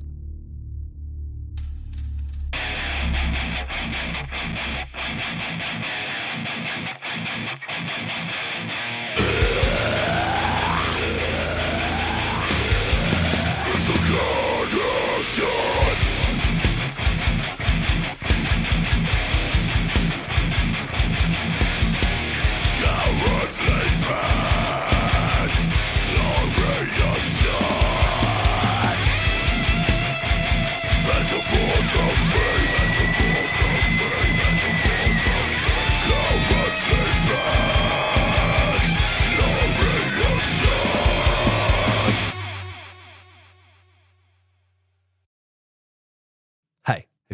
Hey, 14.09 14.48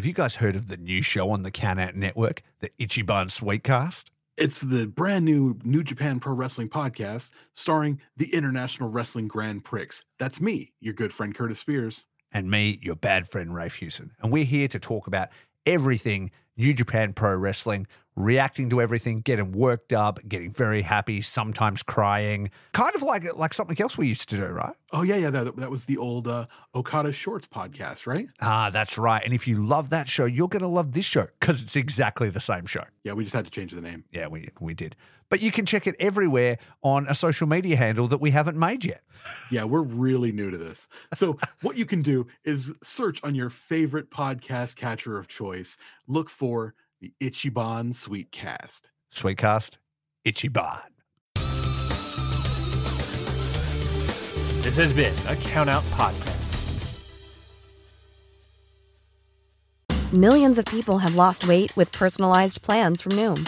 have 0.05 0.09
you 0.09 0.13
guys 0.13 0.35
heard 0.35 0.55
of 0.55 0.67
the 0.67 0.77
new 0.77 1.01
show 1.01 1.31
on 1.31 1.41
the 1.41 1.49
Count 1.49 1.79
Out 1.79 1.95
Network, 1.95 2.43
the 2.59 2.69
Ichiban 2.79 3.31
Sweetcast? 3.31 4.11
It's 4.37 4.61
the 4.61 4.85
brand 4.85 5.25
new 5.25 5.57
New 5.63 5.81
Japan 5.81 6.19
Pro 6.19 6.35
Wrestling 6.35 6.69
podcast 6.69 7.31
starring 7.53 7.99
the 8.15 8.31
International 8.31 8.87
Wrestling 8.87 9.27
Grand 9.27 9.63
Prix. 9.63 9.87
That's 10.19 10.39
me, 10.39 10.73
your 10.79 10.93
good 10.93 11.11
friend 11.11 11.33
Curtis 11.33 11.57
Spears. 11.57 12.05
And 12.31 12.51
me, 12.51 12.77
your 12.83 12.95
bad 12.95 13.27
friend 13.27 13.51
Rafe 13.51 13.77
Houston. 13.77 14.11
And 14.21 14.31
we're 14.31 14.45
here 14.45 14.67
to 14.67 14.79
talk 14.79 15.07
about 15.07 15.29
everything 15.65 16.31
New 16.57 16.73
Japan 16.73 17.13
Pro 17.13 17.35
Wrestling, 17.35 17.85
reacting 18.15 18.69
to 18.69 18.81
everything, 18.81 19.19
getting 19.19 19.51
worked 19.51 19.91
up, 19.91 20.19
getting 20.27 20.51
very 20.51 20.81
happy, 20.81 21.21
sometimes 21.21 21.83
crying. 21.83 22.49
Kind 22.73 22.95
of 22.95 23.01
like 23.01 23.35
like 23.35 23.53
something 23.53 23.79
else 23.81 23.97
we 23.97 24.07
used 24.07 24.29
to 24.29 24.37
do, 24.37 24.45
right? 24.45 24.75
Oh 24.93 25.03
yeah, 25.03 25.17
yeah. 25.17 25.29
That, 25.29 25.55
that 25.57 25.69
was 25.69 25.85
the 25.85 25.97
old 25.97 26.27
uh, 26.27 26.45
Okada 26.73 27.11
Shorts 27.11 27.47
podcast, 27.47 28.07
right? 28.07 28.27
Ah, 28.41 28.69
that's 28.69 28.97
right. 28.97 29.21
And 29.23 29.33
if 29.33 29.47
you 29.47 29.65
love 29.65 29.89
that 29.89 30.07
show, 30.07 30.25
you're 30.25 30.47
going 30.47 30.61
to 30.61 30.67
love 30.69 30.93
this 30.93 31.05
show 31.05 31.27
because 31.39 31.61
it's 31.61 31.75
exactly 31.75 32.29
the 32.29 32.39
same 32.39 32.65
show. 32.65 32.83
Yeah, 33.03 33.13
we 33.13 33.23
just 33.23 33.35
had 33.35 33.45
to 33.45 33.51
change 33.51 33.73
the 33.73 33.81
name. 33.81 34.05
Yeah, 34.11 34.27
we 34.27 34.49
we 34.61 34.73
did. 34.73 34.95
But 35.29 35.41
you 35.41 35.51
can 35.51 35.65
check 35.65 35.87
it 35.87 35.95
everywhere 35.99 36.57
on 36.83 37.07
a 37.07 37.15
social 37.15 37.47
media 37.47 37.75
handle 37.75 38.07
that 38.09 38.19
we 38.19 38.31
haven't 38.31 38.57
made 38.57 38.85
yet. 38.85 39.01
Yeah, 39.51 39.63
we're 39.63 39.81
really 39.81 40.31
new 40.31 40.51
to 40.51 40.57
this. 40.57 40.87
So, 41.13 41.39
what 41.61 41.77
you 41.77 41.85
can 41.85 42.01
do 42.01 42.27
is 42.43 42.73
search 42.83 43.23
on 43.23 43.35
your 43.35 43.49
favorite 43.49 44.09
podcast 44.11 44.75
catcher 44.75 45.17
of 45.17 45.27
choice. 45.27 45.77
Look 46.07 46.29
for 46.29 46.75
the 47.01 47.13
Ichiban 47.21 47.93
Sweetcast. 47.93 48.89
Sweetcast, 49.13 49.77
Ichiban. 50.25 50.81
This 54.65 54.77
has 54.77 54.93
been 54.93 55.13
a 55.27 55.35
Count 55.35 55.69
Out 55.69 55.83
Podcast. 55.91 56.35
Millions 60.11 60.57
of 60.57 60.65
people 60.65 60.97
have 60.97 61.15
lost 61.15 61.47
weight 61.47 61.75
with 61.77 61.91
personalized 61.91 62.61
plans 62.61 62.99
from 63.01 63.11
Noom, 63.11 63.47